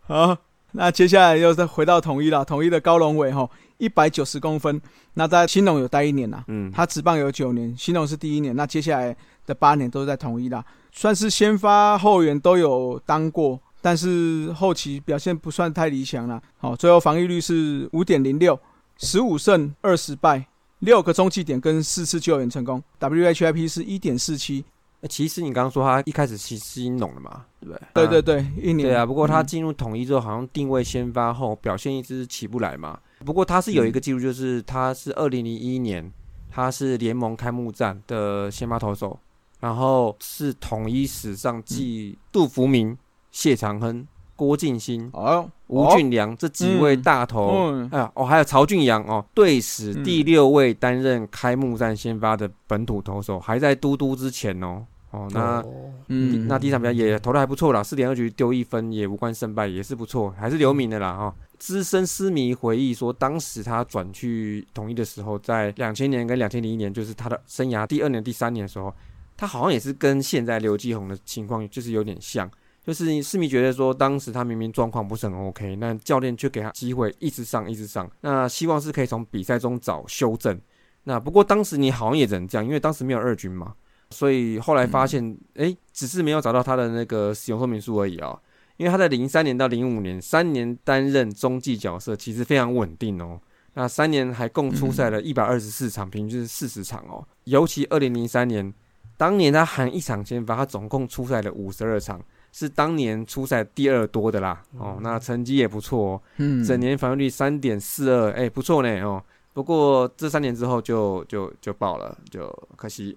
[0.00, 0.36] 好，
[0.72, 2.44] 那接下来又再回到统一了。
[2.44, 4.82] 统一的高龙伟哈，一百九十公分。
[5.14, 8.56] 那在新农有待一年呐，嗯，他职棒有九年，新农是第一年。
[8.56, 13.60] 那接下来的八年都是在统一啦，算是先发后援都有当过。
[13.80, 18.58] 但是后期表现不算太理想了，好，最后防御率是五点零六，
[18.98, 20.46] 十五胜二十败，
[20.80, 24.64] 六个中继点跟四次救援成功，WHIP 是一点四七，
[25.00, 28.06] 欸其实你刚刚说他一开始是新农的嘛，对不对？
[28.06, 29.06] 对对啊对，一年，对啊。
[29.06, 32.98] 不过他嗯进入统一之后，好像定位先发后表现一直起不来嘛。
[33.24, 36.12] 不过他是有一个记录，就是他是二零零一年，
[36.50, 39.18] 他是联盟开幕战的先发投手，
[39.60, 42.96] 然后是统一史上继杜福明、
[43.30, 47.70] 谢长亨、郭敬新、哦，吴俊良这几位嗯大投。
[47.72, 54.84] 嗯，哎呀，哦，还有曹俊阳哦，队史嗯第六位担任开幕战先发的本土投手，还在嘟嘟之前哦。
[55.10, 61.34] 哦，那哦嗯，那第一场比赛也投的还不错啦，四点二局丢一分，也无关胜败，也是不错，还是留名的啦哈、哦。
[61.58, 68.94] 资深狮迷回忆说，当时他转去统一的时候，在两千年跟两千零一年，就是他的生涯第二年、第三年的时候，
[69.36, 72.48] 他好像也是跟现在刘继宏的情况就是有点像，
[72.84, 80.58] 就是狮迷觉得说，当时他明明状况不是很 OK，那教练却给他机会一直上一直上，那希望是可以从比赛中找修正。
[81.04, 83.74] 那不过当时你好像也只能这样，因为当时没有二军嘛。
[84.10, 88.36] 所以后来发现，哎、只是没有找到他的那个使用说明书而已啊、
[88.76, 93.40] 因为他在零三年到零五年三年担任中继角色，其实非常稳定哦。
[93.74, 97.24] 那三年还共出赛了一百二十四场，平均是四十场哦。
[97.44, 98.74] 尤其二零零三年，
[99.16, 102.20] 当年他含一场先发，他总共出赛了五十二场，
[102.52, 104.62] 是当年初赛第二多的啦。
[104.78, 109.22] 哦，那成绩也不错哦，嗯，整年防御率三点四二，哎，不错呢哦。
[109.52, 113.16] 不过这三年之后就就就爆了，就可惜。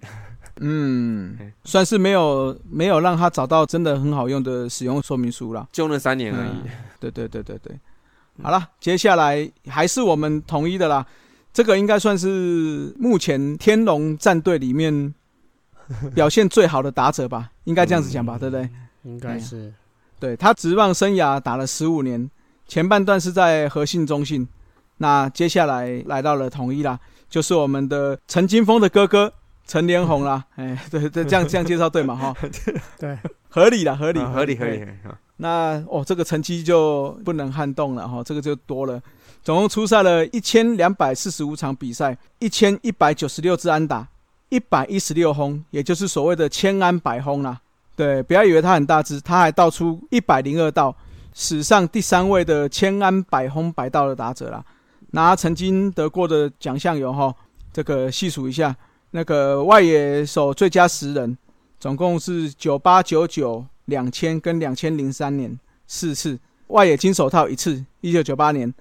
[0.59, 5.67] 嗯， 算是没有没有让他找到真的很好用的使用说明书啦。
[5.71, 6.69] 就那三年而已。
[6.99, 7.79] 对对对对对，
[8.41, 11.05] 好了，接下来还是我们统一的啦。
[11.53, 15.13] 这个应该算是目前天龙战队里面
[16.15, 18.67] 表现最好的打者吧，应该这样子讲吧，对不对？
[19.03, 19.73] 应该是
[20.19, 22.29] 对他职棒生涯打了十五年，
[22.67, 24.47] 前半段是在和信中信，
[24.97, 29.33] 那接下来来到了统一啦，就是我们的陈金峰的哥哥
[29.67, 30.43] 陈连红啦。
[30.55, 32.15] 哎，对对，这样这样介绍对嘛？
[32.15, 32.35] 哈
[32.97, 33.17] 对，
[33.49, 34.85] 合理啦，合理，啊合理合理
[35.37, 39.01] 那哦，这个成绩就不能撼动了哈，这个就多了。
[39.43, 44.07] 总共出赛了一千两百四十五场比赛，一千一百九十六支安打，
[44.47, 47.59] 一百一十六轰，也就是所谓的千安百轰啦。
[47.95, 50.95] 对，不要以为他很大只，他还倒出一百零二道，
[51.33, 54.63] 史上第三位的千安百轰百道的打者啦。
[55.11, 57.33] 那他曾经得过的奖项有哈，
[57.71, 58.75] 这个细数一下，
[59.11, 61.37] 那个外野手最佳十人，
[61.79, 68.73] 总共是九八九九两千跟两千零三年四次外野金手套一次，一九九八年。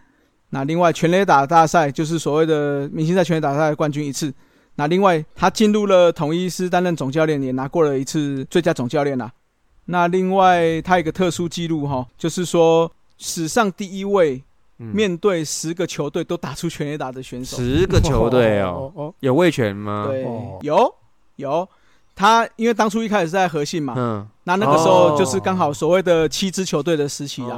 [0.49, 4.33] 那另外全垒打大赛就是所谓的明星赛全垒打大赛冠军一次。
[4.75, 9.31] 那另外他进入了统一师担任总教练，也拿过了一次最佳总教练啦。
[9.87, 14.43] 那另外他有个特殊记录哈，就是说史上第一位。
[14.79, 20.07] 面对十个球队都打出全垒打的选手，十个球队哦，有卫权吗？
[20.09, 20.27] 对，
[20.63, 20.93] 有
[21.37, 21.69] 有。
[22.17, 27.57] 他因为当初一开始是在和信嘛，嗯，那那个时候就是刚好所谓的七支球队的时期啊，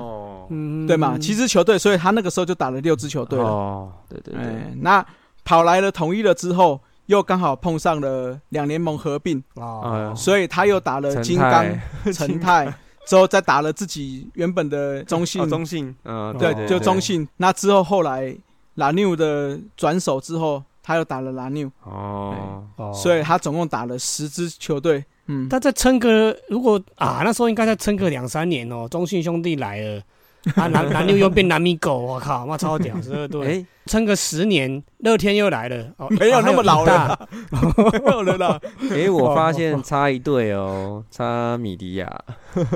[0.50, 3.46] 嗯，对嘛，七支球队，所以他那个时候就打了六支球队了。
[3.46, 4.42] 哦，对对对。
[4.83, 5.03] 那
[5.44, 11.64] 跑来了统一了之后，又刚好碰上了两联盟合并，哦，所以他又打了金刚、
[12.12, 12.73] 陈泰。
[13.07, 17.29] 之后再打了自己原本的中信，中信，嗯，对，就中信。
[17.37, 18.35] 那之后后来
[18.77, 22.64] 拉纽的转手之后，他又打了拉纽，哦，
[22.95, 25.05] 所以他总共打了十支球队。
[25.27, 28.88] 嗯，他再撑个，如果啊，那时候应该再撑个两三年哦。
[28.90, 30.03] 中信兄弟来了。
[30.57, 38.61] 啊，男男六又变男米狗，我靠，妈超屌，十二队，撑个十年，乐天又来了，哦没有那么老了， 没有了啦。
[38.90, 42.20] 哎，我发现差一队哦，差米迪亚，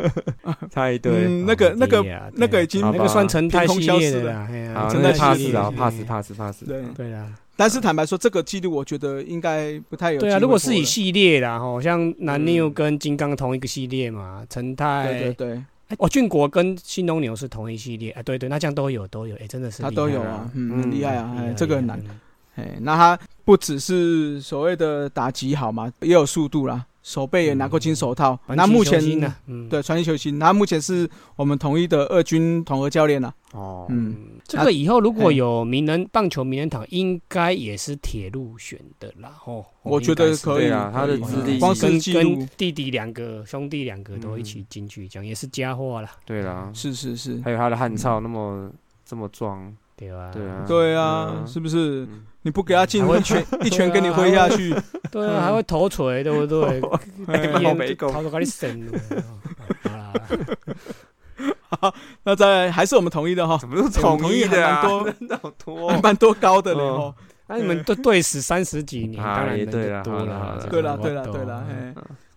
[0.72, 2.02] 差一队，那个那个
[2.35, 4.48] 那个已经那个算成太系列的了，
[4.90, 6.83] 真的怕死啊，怕死怕死怕死，对。
[6.96, 7.26] 对啊。
[7.54, 10.20] 但是坦白说，这个记录我觉得应该不太有。
[10.20, 15.62] 对啊，如果是以系列啦，吼，像男六跟金刚同一个系列嘛，陈泰，对对对。
[15.96, 21.98] 哦，俊国跟新东牛是同一系列啊，对对，那这样都有都有，哎，真的是他都有啊，嗯，很厉害啊，哎，这个很难，
[22.57, 26.85] 哎，那他不只是所谓的打击好嘛，也有速度啦。
[27.09, 29.01] 手背也拿过金手套，那目前
[29.71, 33.35] 对传奇球星，那目前是我们统一的二军统合教练了。
[33.53, 34.14] 哦，嗯，
[34.47, 39.33] 这个以后如果有名人棒球名人堂，应该也是铁路选的啦。
[39.47, 46.11] 哦，我觉得可以啊，他的资历光跟跟弟弟两个兄弟两个都一起进去讲，也是佳话啦。
[46.27, 48.71] 对啦，是是是，还有他的汉操那么
[49.07, 52.06] 这么壮，对啊，对啊，对啊，是不是？
[52.42, 54.74] 你不给他进一拳，一拳给你挥下去，
[55.11, 56.80] 对啊，还会头锤，对不对？
[58.12, 58.88] 好多给你省
[61.68, 64.82] 好，那在还是我们同意的哈，怎么都统一的啊？
[64.82, 65.14] 蛮
[65.64, 67.14] 多，蛮多高的呢哈。
[67.46, 71.66] 那你们都对死三十几年，当然对了，多了，对了，对了，对了。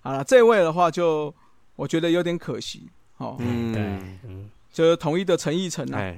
[0.01, 1.33] 好了，这位的话就
[1.75, 3.35] 我觉得有点可惜哦。
[3.39, 3.81] 嗯，对，
[4.27, 6.13] 嗯，就是统一的陈奕成啊，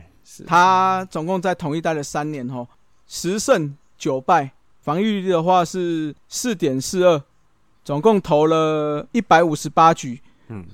[0.47, 2.67] 他总共在同一待了三年哦，
[3.07, 3.75] 十胜。
[3.95, 7.23] 九败，防御率的话是四点四二，
[7.85, 10.19] 总共投了一百五十八局，
[10.49, 10.65] 嗯，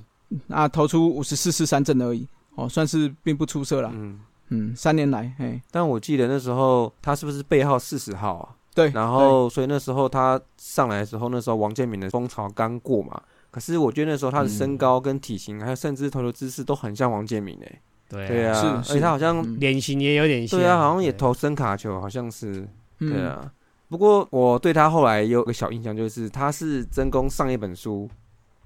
[0.48, 4.18] 那投出五十四次三振而已，哦，算是并不出色了，嗯
[4.48, 8.56] 嗯，三年来，嘿，但我记得那时候他是不是背号四十号啊？
[8.74, 22.68] 对，然后所以那时候他上来的时候，那时候王建民的风潮刚过嘛，可是我觉得那时候他的身高跟体型，还有甚至投球姿势都很像王建民诶，对对啊，是，而且他好像脸型也有点像，对啊，好像也投声卡球，好像是。
[22.98, 23.50] 对啊，
[23.88, 28.06] 不过我对他后来有个小印象，就是他是真功上一本书《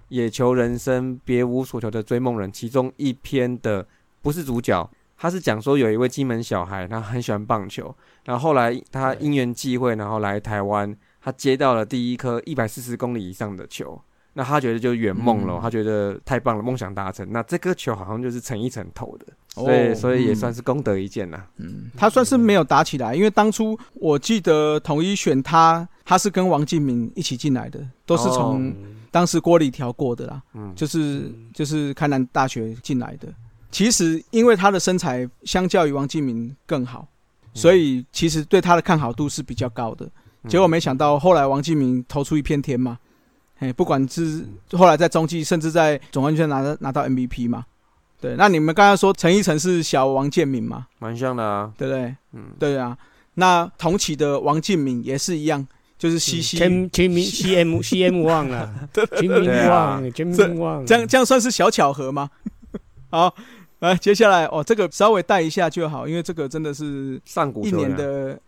[0.08, 3.86] 野球人生：别无所求的追梦人》其中一篇的
[4.22, 14.00] 不是主角，他是讲说有一位金门小孩，他很喜欢棒球，然后后来他因缘际会，然后来台湾，他接到了第一颗一百四十公里以上的球。
[14.36, 17.26] 那他觉得就圆梦了，他觉得太棒了，梦想达成。
[17.30, 21.46] 那这个球好像就是陈一成投的，所以所以也算是功德一件啦。
[21.58, 28.74] 嗯，他算是没有打起来，因为当初我记得统一选他，他是跟王敬明一起进来的，都是从
[29.12, 30.42] 当时郭里调过的啦。
[30.54, 33.28] 嗯，就是就是开南大学进来的。
[33.70, 37.06] 其实因为他的身材相较于王敬明更好，
[37.52, 40.10] 所以其实对他的看好度是比较高的。
[40.48, 42.98] 结果没想到后来王敬明投出一片天嘛。
[43.60, 47.64] 哎，不管是后来在中继，甚至在总冠军拿到拿到 MVP 嘛，
[48.20, 48.34] 对。
[48.36, 50.86] 那你们刚刚说陈奕晨是小王建民嘛？
[50.98, 52.16] 蛮像的啊，对不对？
[52.32, 52.98] 嗯，对啊。
[53.34, 62.28] 那同期的王建民也是一样，就是 C C 全全民 C M C M 忘了，全民忘，全民忘，这样这样算是小巧合吗？
[63.10, 63.32] 好，
[63.78, 68.38] 来接下来哦，这个稍微带一下就好，因为这个真的是上古一年的，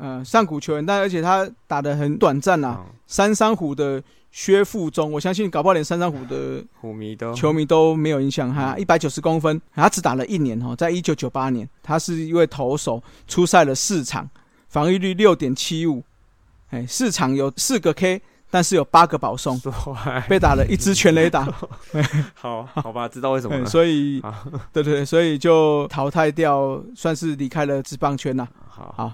[0.00, 4.00] 嗯， 上古球员，但而且他打的很短暂啊，三山虎的。
[4.36, 8.76] 薛富忠，我相信搞不好连三山虎的虎迷都球迷都没有印象哈。
[8.76, 14.28] 一百九十公分，他只打了一年哦，在一九九八年，他是一位投手，出赛了四场，
[14.68, 16.02] 防御率六点七五，
[16.68, 18.20] 哎，四场有四个 K，
[18.50, 19.58] 但是有八个保送，
[20.28, 21.48] 被打了一支全垒打，
[22.36, 23.66] 好好吧，知道为什么嗯了。
[23.66, 24.20] 所以
[24.70, 28.46] 对对对，所以就淘汰掉，算是离开了职棒圈呐。
[28.68, 29.12] 好，好，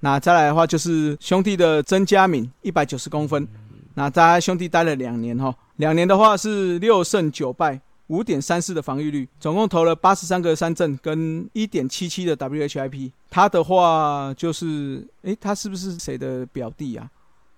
[0.00, 3.46] 那再来的话就是兄弟的曾佳敏，一百九十公分，
[3.94, 7.80] 那大家兄弟待了两年哈，两年的话是六胜九败。
[8.08, 13.10] 五点三四的防御率，总共投了八十三个三振跟一点七七的 WHIP。
[13.30, 17.10] 他的话就是，诶，他是不是谁的表弟啊？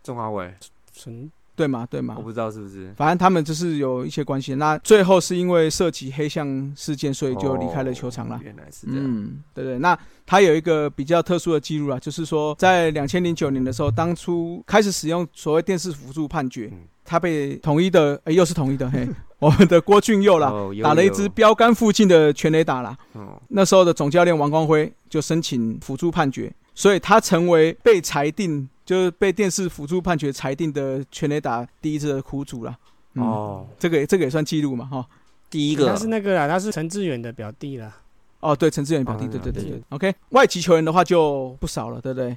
[0.05, 0.55] 郑华伟，
[0.95, 1.87] 纯对吗？
[1.91, 2.23] 对吗我？
[2.23, 2.93] 不知道是不是。
[2.97, 4.55] 反正他们就是有一些关系。
[4.55, 8.41] 那最后是因为涉及黑象事件，所以就离开了球场了哦。
[8.45, 9.03] 原来是这样。
[9.03, 9.79] 嗯，对对。
[9.79, 22.97] 那他有一个比较特殊的记录啊，就是说在两千零九年的时候，当初开始使用所谓电视辅助判决嗯，他被统一的，诶又是统一的，嘿， 我们的郭俊佑啦，哦打了一支标杆附近的全垒打啦。
[23.13, 32.75] 哦，那时候的总教练王光辉就申请辅助判决，所以他成为被裁定就是被电视辅助判决裁定的全垒打第一次的苦主了。
[33.15, 35.05] 嗯，哦，这个也这个也算记录嘛，哈。
[35.51, 37.93] 第一个他是那个啦，他是陈志远的表弟啦。
[38.41, 39.83] 哦，对，陈志远表弟，对对对对。
[39.91, 42.37] OK，外籍球员的话就不少了，对不对？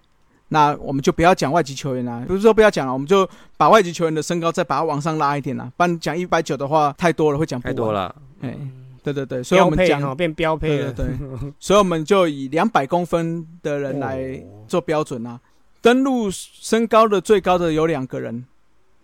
[0.50, 5.72] 那我们就不要讲外籍球员啦，不是说不要讲了，我们就把外籍球员的身高再把它往上拉一点啦。
[5.78, 7.74] 不然讲一百九的话太多了，会讲不完。
[7.74, 7.92] 太多。
[7.92, 8.16] 了。
[8.42, 8.58] 哎，
[9.04, 10.92] 对对对，所以我们讲哦，变标配了。
[10.94, 15.40] 对对对，所以我们就以两百公分的人来哦做标准啊。
[15.82, 18.46] 登录身高的最高的有两个人，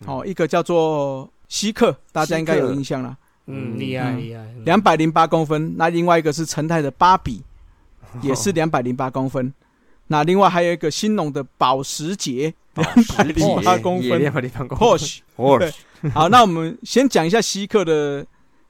[0.04, 3.16] 哦，一个叫做希克，大家应该有印象啦，
[3.46, 4.46] 嗯，厉害嗯厉害。
[4.64, 5.74] 两百零八公分。
[5.76, 7.42] 那另外一个是成泰的芭比，
[8.22, 9.52] 也是两百零八公分。
[10.08, 12.54] 那另外还有一个新农的保时捷
[12.96, 15.08] 十几八公分两百零八公分。
[15.36, 15.72] Porsche。
[16.12, 18.24] 好，那我们先讲一下希克的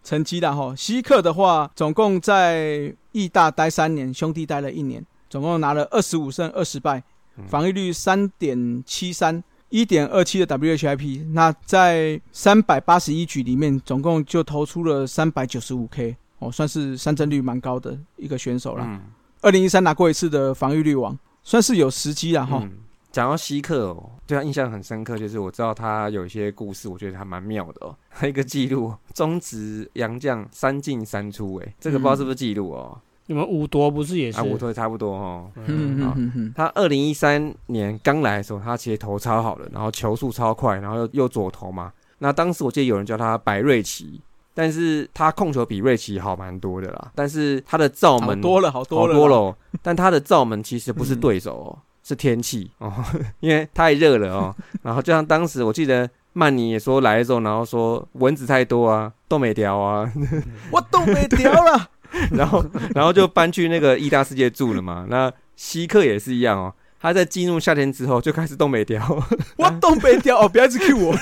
[0.04, 0.74] 成绩啦哈。
[0.76, 7.02] 希克的话，总共在义大待三年，兄弟待了一年，总共拿了二十五胜二十败，嗯
[7.46, 9.42] 防御率三点七三。
[9.68, 18.84] 一点二七的 WHIP，那在三百八十一局里面，总共就投出了三百九十五 K，哦，算是三振率蛮高的一个选手了。
[18.86, 19.02] 嗯，
[19.42, 22.60] 二零一三拿过一次的防御率王，算是有时机了哈。
[22.62, 22.72] 嗯
[23.10, 27.96] 讲到稀克哦，对他印象很深刻，就是我知道他有一些故事，我觉得还蛮妙的哦。
[28.10, 33.00] 还 有一个记录，中职洋将三进三出，哎，这个不知道是不是记录哦？
[33.26, 34.42] 你们五夺不是也是啊，？
[34.42, 35.50] 我推差不多哦。
[35.56, 41.92] 嗯嗯嗯嗯，他二零一三年刚来的时候，他其实投超好的，然后球速超快，然后又又左投嘛。
[42.18, 44.20] 那当时我记得有人叫他白瑞奇，
[44.54, 47.10] 但是他控球比瑞奇好蛮多的啦。
[47.14, 52.92] 但是他的罩门好多了，好多了，好多但他的罩门其实不是对手哦， 是天气哦，
[53.40, 54.54] 因为太热了哦。
[54.82, 60.10] 然后就像当时我记得曼尼也说来的时候，然后说蚊子太多啊，都没掉啊，
[60.70, 61.90] 我都没掉了。
[62.30, 62.64] 然后
[62.94, 65.06] 然后就搬去那个意大世界住了嘛。
[65.08, 69.02] 那西克也是一样哦，他在进入夏天之后就开始东北调，
[69.56, 71.16] 我东北调哦，不要一直 Q 我，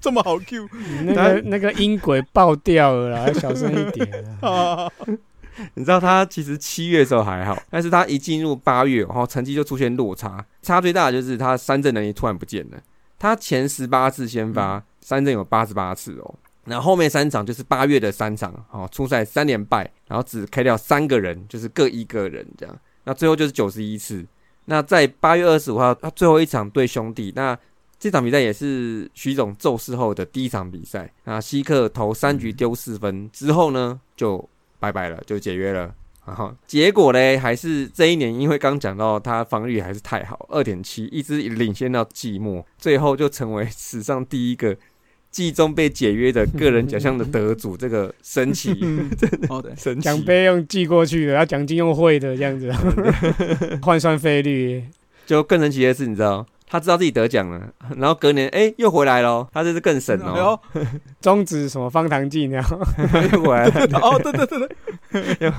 [0.00, 0.68] 这么好 Q
[1.04, 4.24] 那个那个音轨爆掉了啦，要小声一点！
[5.74, 12.78] 你知道他其实七月的时候还好，但是他一进入八月，然后成绩就出现落差，差最大的就是他三振能力突然不见了。
[13.18, 16.34] 他前十八次先发，三振有八十八次哦，
[16.68, 24.24] 然后后面三场就是八月的三场，哦，初赛三连败，然后只 K 掉三个人，就是各一个人这样，那最后就是九十一次。
[24.66, 27.58] 那在八月二十五号，他最后一场对兄弟，那
[27.98, 31.10] 这场比赛也是徐总奏事后的第一场比赛。
[31.24, 34.46] 那希克投三局丢四分之后呢，就
[34.78, 35.94] 拜拜了，就解约了。
[36.26, 44.76] 然后结果嘞，还是这一年，因为刚讲到他防御还是太好，二点七，一直领先到季末，最后就成为史上第一个
[45.30, 49.10] 季中被解约的个人奖项的得主，这个神奇， 嗯，
[49.48, 50.20] 哦对，神奇奖。
[50.22, 52.72] 杯用寄过去的，然后奖金用汇的这样子，
[53.82, 54.84] 换算费率。
[55.26, 57.60] 就更神奇的是，你知道，他知道自己得奖了，
[57.96, 60.82] 然后隔年哎、又回来了，他这是更神哎哦，呦，
[61.20, 62.62] 终止什么方糖剂呢？
[63.32, 63.98] 又回来了。
[64.00, 64.68] 哦对对对
[65.36, 65.52] 对，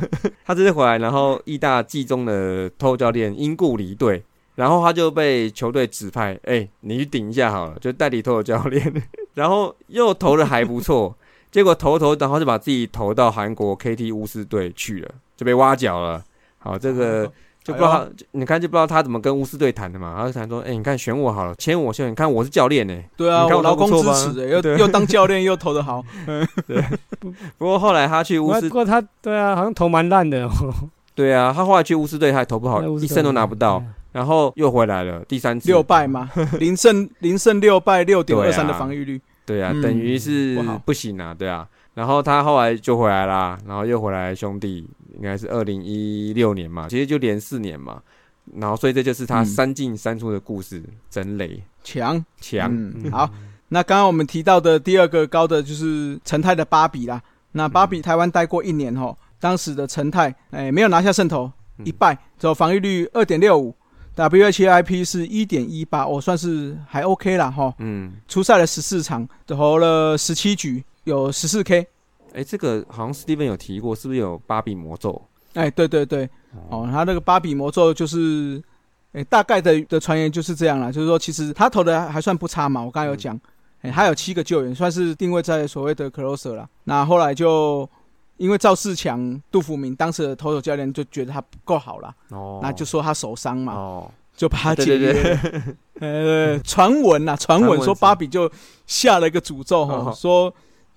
[0.46, 4.24] 他这次回来，然后义大季中的偷教练因故离队，
[4.60, 8.94] 然后他就被球队指派，哎、你去顶一下好了，就代理投的教练，
[9.36, 11.16] 然后又投的还不错，
[11.50, 16.22] 结果投投，然后就把自己投到韩国 KT 巫师队去了，就被挖角了。
[16.58, 17.26] 好，这个
[17.64, 20.14] 就不知道他，你看就不知道他怎么跟巫师队谈的嘛。
[20.18, 24.78] 他就谈说，哎、你看选我好了，签我先，你看我是教练呢、对啊，你看我我劳工支持的，又对。
[24.78, 26.04] 又当教练又投的好，
[26.68, 26.84] 对。
[27.58, 30.52] 不过后来他去不巫师，过他对啊，好像投蛮烂的哦，
[31.16, 33.82] 对啊，他后来去巫师队，他还投不好，一胜都拿不到。
[34.12, 36.30] 然后又回来了，第三次六败嘛，
[36.60, 41.68] 零胜零胜六败，六点二三的啊防御率，对啊，嗯等于是不好不行啊，对啊。
[41.94, 48.02] 然后他后来就回来啦，然后又回来兄弟，应该是二零一六年嘛，其实就连四年嘛。
[48.56, 52.70] 然后所以这就是他嗯三进三出的故事，真累强强。
[52.72, 53.30] 嗯，好。
[53.72, 57.22] 那刚刚我们提到的第二个高的就是陈泰的芭比啦。
[57.52, 63.76] 那芭比台湾待过一年哦，当时的陈泰哎没有拿下胜投，嗯一败，只有防御率二点六五
[64.28, 67.74] ，WHIP 是一点一八，我，算是还 OK 啦哈。
[67.80, 71.88] 嗯，出赛了十四场，投了十七局，有十四 K。
[72.34, 75.20] 哎，这个好像 Steven 有提过，是不是有芭比魔咒？
[75.54, 76.30] 哎，对对对，
[76.70, 78.62] 哦，他那个芭比魔咒就是，
[79.14, 83.40] 哎，大概的的传言就是这样啦，就是说其实他投的还算不差嘛，我刚刚有讲，
[83.82, 86.70] 哎，他有七个救援，算是定位在所谓的 closer 啦。
[86.84, 87.90] 那后来就
[88.40, 95.14] 因为赵世强、杜福明当时的投手教练就觉得他不够好了，哦，那就说他手伤嘛，哦，就把他解约。
[95.14, 95.72] 对对，
[96.56, 98.50] 呃，传闻呐，传闻说芭比就
[98.88, 100.14] 下了一个诅咒哈，哦。
[100.16, 100.52] 说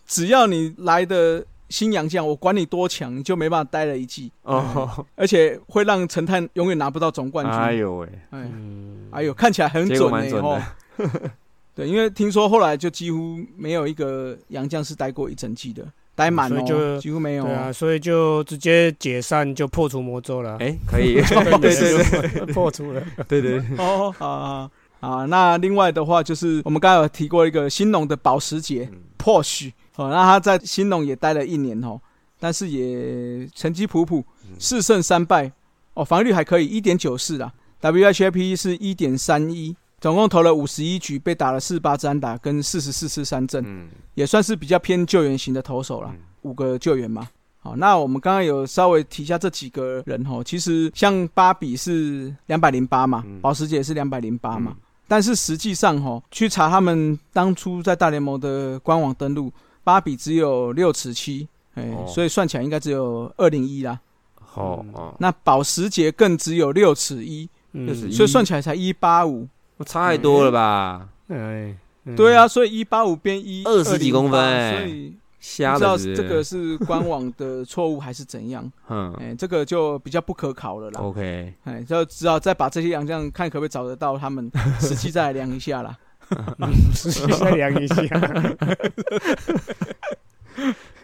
[0.06, 7.54] 只要你来的新洋将，我管你多强，你就没办法待了一季，哦，而且会让陈泰永远拿不到总冠军。
[7.54, 11.30] 哎呦喂，哎，嗯，哎呦，看起来很准呢、哦蛮准的。
[11.74, 15.82] 对，因为听说后来就几乎没有一个洋将是待过一整季的，
[16.22, 20.56] 待满哦，所以就几乎没有、对啊，所以就直接解散，就破除魔咒了。
[20.60, 21.14] 哎，可以，
[21.60, 23.02] 对对对对，破除了。
[23.26, 24.70] 对对，哦，好好
[25.00, 28.98] 好啊，那另外的话就是我们刚刚有提过一个新农的保时捷，嗯。
[29.18, 32.00] Porsche 哦，那他在新农也待了一年哦，
[32.40, 34.56] 但是也成绩普普，嗯。
[34.58, 35.50] 四胜三败
[35.94, 46.18] 哦，防御率还可以，一点九四啦，WHIP 是一点三一，总共投了五十一局，被打了四八支安打跟四十四次三振，嗯，也算是比较偏救援型的投手啦，嗯。
[46.42, 47.28] 五个救援嘛。
[47.60, 54.82] 好，那我们刚刚有稍微提一下这几个人哦，其实像芭比是两百零八嘛嗯，保时捷也是两百零八嘛，嗯。
[55.06, 59.52] 但是实际上哦，去查他们当初在大联盟的官网登录，
[59.84, 62.04] 芭比只有六尺七，哎、哦。
[62.08, 64.00] 所以算起来应该只有二零一啦。
[64.34, 69.46] 好哦，那保时捷更只有六尺一，嗯就是所以算起来才一八五。
[69.84, 71.08] 差太多了吧？
[71.28, 71.74] 哎，
[72.04, 78.70] 嗯对啊，，所以一八五变一二十几公分哎所以瞎不知道这个是官网的错误还是怎样？
[78.88, 81.00] 嗯哎、这个就比较不可考了啦。
[81.00, 85.96] ，OK，哎，就只好再把这些洋将看可不可以找得到他们， 实际再来量一下啦。
[87.40, 87.96] 再量一下。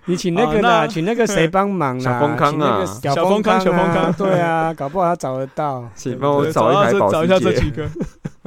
[0.06, 2.04] 你请那个好那啦，请那个谁帮忙啦？
[2.04, 5.86] 小丰康啊小小丰康小丰康对啊，搞不好他找得到。
[5.94, 7.86] 请帮我找一台保这找一下这几个，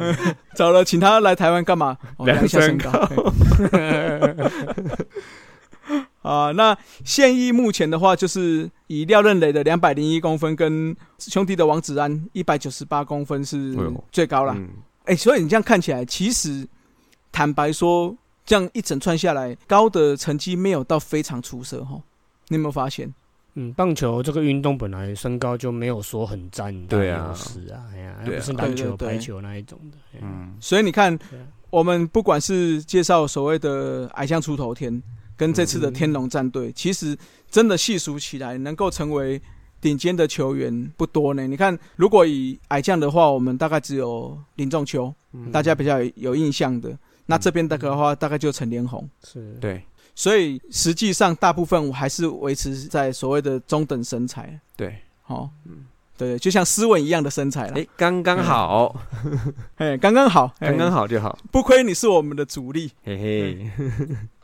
[0.01, 1.97] 嗯 找了，请他来台湾干嘛？
[2.17, 2.91] 哦量量一下身身高。
[6.21, 13.75] 啊，那现役目前的话，就是以廖任磊的两百零一公分跟兄弟的王子安一百九十八公分是
[14.11, 14.53] 最高啦。
[14.57, 14.69] 嗯
[15.05, 16.67] 哎、所以你这样看起来，其实
[17.31, 21.99] 坦白说，这样一整串下来，高的成绩没有到非常出色哈。
[22.49, 23.11] 你有没有发现？
[23.55, 29.97] 嗯，棒球这个运动本来身高就没有说很占对啊优势啊，哎呀，对啊不是篮球、排球那一种的。
[30.21, 31.19] 嗯，所以你看啊，
[31.69, 35.01] 我们不管是介绍所谓的矮将出头天，
[35.35, 37.17] 跟这次的天龙战队，其实
[37.49, 39.41] 真的细数起来，能够成为
[39.81, 41.45] 顶尖的球员不多呢。
[41.45, 46.97] 你看，如果以矮将的话，我们大概只有林仲秋，嗯大家比较有有印象的。
[47.25, 49.09] 那这边的话，大概就陈连红。
[49.23, 49.81] 是，对
[50.21, 54.59] 所以实际上，大部分我还是维持在所谓的中等身材。
[54.77, 54.95] 对，
[55.25, 57.73] 哦，嗯对，就像斯文一样的身材了。
[57.75, 58.95] 哎，刚刚好，
[59.77, 62.91] 哎，刚刚好，刚刚好，就好，不亏你是我们的主力。
[63.03, 63.71] 嘿嘿，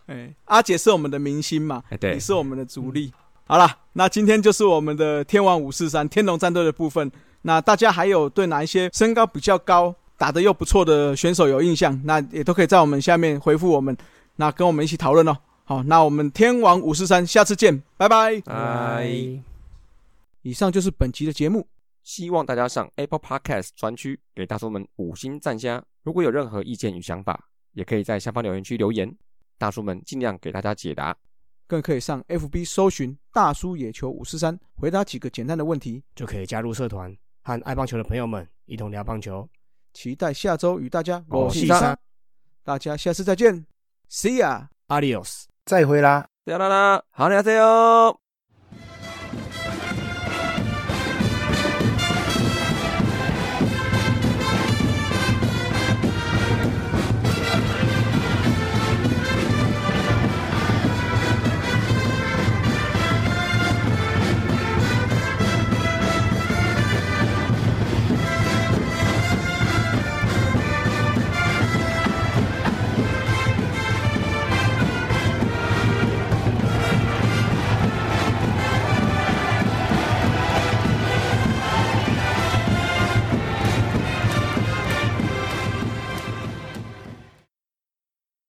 [0.08, 3.14] 哎，阿姐是我们的明星嘛，哎对你，是我们的主力。
[3.46, 7.12] 好了，那今天就是我们的天王五四三天龙战队的部分。
[7.44, 12.02] 那大家还有对哪一些身高比较高、打得又不错的选手有印象？
[12.04, 13.96] 那也都可以在我们下面回复我们，
[14.38, 15.38] 那跟我们一起讨论哦。
[15.70, 18.39] 好，那我们天王五四三下次见，拜拜。
[18.39, 19.05] 拜。
[20.41, 21.68] 以上就是本期的节目。
[22.03, 25.84] 希望大家上 Apple Podcast 专区给大叔们五星赞加。
[26.03, 29.13] 如果有任何意见与想法，也可以在下方留言区留言，
[29.57, 31.13] 大叔们尽量给大家解答。
[31.68, 36.01] 更可以上 FB 搜寻“大叔野球五四三”，回答几个简单的问题。
[36.15, 37.13] 就可以加入社团，
[37.43, 39.45] 和爱棒球的朋友们一同聊棒球。
[39.93, 41.99] 期待下周与大家我是三是三
[42.63, 43.65] 大家下次再见
[44.09, 45.57] ，See ya。
[45.68, 46.26] 再会啦。
[46.45, 48.18] 再啦啦，好，大家加油！